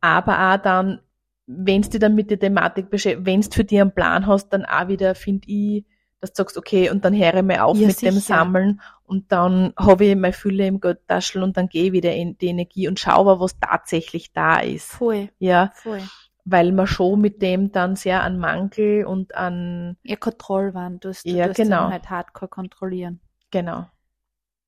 Aber 0.00 0.52
auch 0.52 0.56
dann, 0.62 1.00
wenn 1.46 1.82
du 1.82 1.88
dich 1.90 2.00
dann 2.00 2.14
mit 2.14 2.30
der 2.30 2.38
Thematik 2.38 2.90
beschäftigst, 2.90 3.26
wenn 3.26 3.40
du 3.42 3.50
für 3.50 3.64
dich 3.64 3.80
einen 3.80 3.94
Plan 3.94 4.26
hast, 4.26 4.48
dann 4.50 4.64
auch 4.64 4.88
wieder, 4.88 5.14
finde 5.14 5.48
ich, 5.48 5.84
dass 6.20 6.32
du 6.32 6.36
sagst, 6.42 6.56
okay, 6.56 6.90
und 6.90 7.04
dann 7.04 7.14
höre 7.16 7.34
ich 7.34 7.42
mal 7.42 7.60
auf 7.60 7.78
Ja, 7.78 7.86
mit 7.86 8.00
dem 8.02 8.18
sicher. 8.20 8.20
Sammeln 8.20 8.80
und 9.04 9.30
dann 9.32 9.74
habe 9.78 10.06
ich 10.06 10.16
meine 10.16 10.32
Fülle 10.32 10.66
im 10.66 10.80
Geldtaschel 10.80 11.42
und 11.42 11.56
dann 11.56 11.68
gehe 11.68 11.84
ich 11.86 11.92
wieder 11.92 12.14
in 12.14 12.38
die 12.38 12.46
Energie 12.48 12.88
und 12.88 12.98
schaue, 12.98 13.38
was 13.40 13.58
tatsächlich 13.60 14.32
da 14.32 14.58
ist. 14.60 14.90
Voll, 14.90 15.30
Ja, 15.38 15.72
voll. 15.72 16.10
weil 16.46 16.72
man 16.72 16.86
schon 16.86 17.20
mit 17.20 17.42
dem 17.42 17.72
dann 17.72 17.96
sehr 17.96 18.22
an 18.22 18.38
Mangel 18.38 19.04
und 19.04 19.34
an, 19.34 19.96
Ja, 20.02 20.16
Kontrollwahn, 20.16 20.98
du 21.00 21.10
hast, 21.10 21.24
Ja, 21.26 21.44
du 21.44 21.50
hast 21.50 21.56
genau. 21.56 21.90
halt 21.90 22.08
hardcore 22.10 22.48
kontrollieren. 22.48 23.20
genau. 23.50 23.86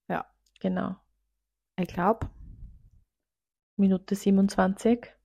Ja. 0.09 0.27
Genau. 0.61 0.97
Ich 1.79 1.89
glaube, 1.89 2.29
Minute 3.77 4.15
27. 4.15 5.16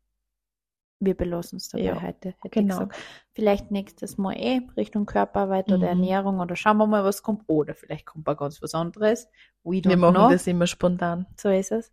wir 1.02 1.16
belassen 1.18 1.58
es 1.58 1.68
dabei 1.70 1.84
Ja, 1.84 2.02
heute. 2.02 2.30
Hätte 2.42 2.50
genau. 2.50 2.88
Vielleicht 3.34 3.72
nächstes 3.72 4.18
Mal 4.18 4.34
eh 4.38 4.62
Richtung 4.78 5.06
Körperarbeit 5.06 5.68
Mhm. 5.68 5.74
oder 5.76 5.88
Ernährung 5.90 6.40
oder 6.40 6.56
schauen 6.56 6.78
wir 6.78 6.88
mal, 6.88 7.04
was 7.04 7.22
kommt. 7.24 7.44
Oder 7.48 7.76
vielleicht 7.76 8.06
kommt 8.06 8.26
mal 8.26 8.36
ganz 8.36 8.62
was 8.62 8.74
anderes. 8.74 9.28
We 9.64 9.78
don't 9.78 9.90
Wir 9.90 9.98
machen 9.98 10.16
know. 10.16 10.30
das 10.30 10.48
immer 10.48 10.68
spontan. 10.68 11.26
So 11.38 11.50
ist 11.50 11.72
es. 11.72 11.92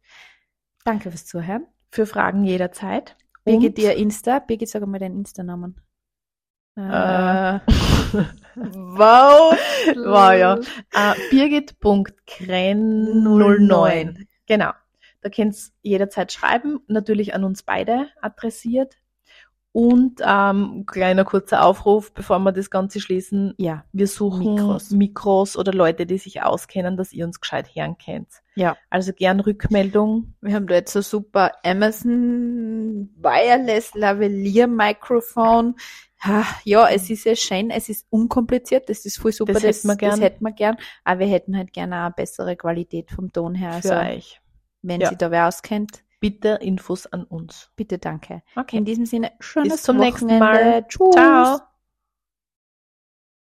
Danke 0.84 1.10
fürs 1.10 1.26
Zuhören. 1.26 1.66
Für 1.90 2.06
Fragen 2.06 2.44
jederzeit. 2.44 3.16
Birgit, 3.44 3.78
dir 3.78 3.94
Insta. 3.96 4.38
Birgit, 4.40 4.68
sag 4.68 4.86
mal 4.86 4.98
deinen 4.98 5.18
Insta-Namen. 5.20 5.80
Äh, 6.76 6.80
wow. 8.54 9.56
Wow, 9.96 10.32
ja. 10.32 10.58
Äh, 10.92 11.14
Birgit.kren09. 11.30 14.26
Genau. 14.46 14.70
Da 15.20 15.28
könnt 15.30 15.54
ihr 15.82 15.92
jederzeit 15.92 16.32
schreiben, 16.32 16.80
natürlich 16.86 17.34
an 17.34 17.44
uns 17.44 17.62
beide 17.62 18.08
adressiert. 18.20 18.96
Und 19.72 20.20
ähm, 20.24 20.86
kleiner 20.86 21.24
kurzer 21.24 21.64
Aufruf, 21.64 22.12
bevor 22.12 22.38
wir 22.40 22.52
das 22.52 22.70
Ganze 22.70 23.00
schließen. 23.00 23.54
Ja. 23.58 23.84
Wir 23.92 24.08
suchen 24.08 24.54
Mikros. 24.54 24.90
Mikros. 24.90 25.56
oder 25.56 25.72
Leute, 25.72 26.06
die 26.06 26.18
sich 26.18 26.42
auskennen, 26.42 26.96
dass 26.96 27.12
ihr 27.12 27.24
uns 27.26 27.40
gescheit 27.40 27.68
hören 27.74 27.96
könnt. 28.04 28.28
Ja. 28.56 28.76
Also 28.90 29.12
gern 29.12 29.40
Rückmeldung. 29.40 30.34
Wir 30.40 30.54
haben 30.54 30.66
da 30.66 30.74
jetzt 30.74 30.92
so 30.92 31.00
super 31.02 31.52
Amazon 31.62 33.10
Wireless 33.18 33.94
Lavalier 33.94 34.66
Mikrofon. 34.66 35.76
Ja, 36.64 36.88
es 36.88 37.10
ist 37.10 37.24
ja 37.24 37.36
schön, 37.36 37.70
es 37.70 37.88
ist 37.88 38.06
unkompliziert, 38.10 38.88
das 38.88 39.04
ist 39.04 39.18
voll 39.18 39.30
super, 39.30 39.52
Das 39.52 39.62
hätten 39.62 39.86
wir 39.86 39.94
gern. 39.96 40.10
das 40.10 40.20
hätten 40.20 40.44
wir 40.44 40.52
gern, 40.52 40.76
aber 41.04 41.20
wir 41.20 41.28
hätten 41.28 41.56
halt 41.56 41.72
gerne 41.72 41.96
eine 41.96 42.10
bessere 42.10 42.56
Qualität 42.56 43.12
vom 43.12 43.32
Ton 43.32 43.54
her. 43.54 43.74
Also, 43.74 43.90
für 43.90 43.98
euch. 44.00 44.40
Wenn 44.88 45.00
Ja. 45.00 45.10
Sie 45.10 45.16
da 45.16 45.30
wer 45.30 45.46
auskennt, 45.48 46.02
Bitte 46.20 46.58
Infos 46.60 47.06
an 47.06 47.22
uns. 47.22 47.70
bitte 47.76 47.98
danke. 47.98 48.42
Okay. 48.56 48.78
In 48.78 48.84
diesem 48.84 49.06
Sinne, 49.06 49.30
schönes 49.38 49.74
Bis 49.74 49.82
zum 49.84 49.98
nächsten 49.98 50.26
Wochenende. 50.26 50.44
Mal. 50.44 50.84
Tschüss. 50.88 51.10
Ciao. 51.12 51.60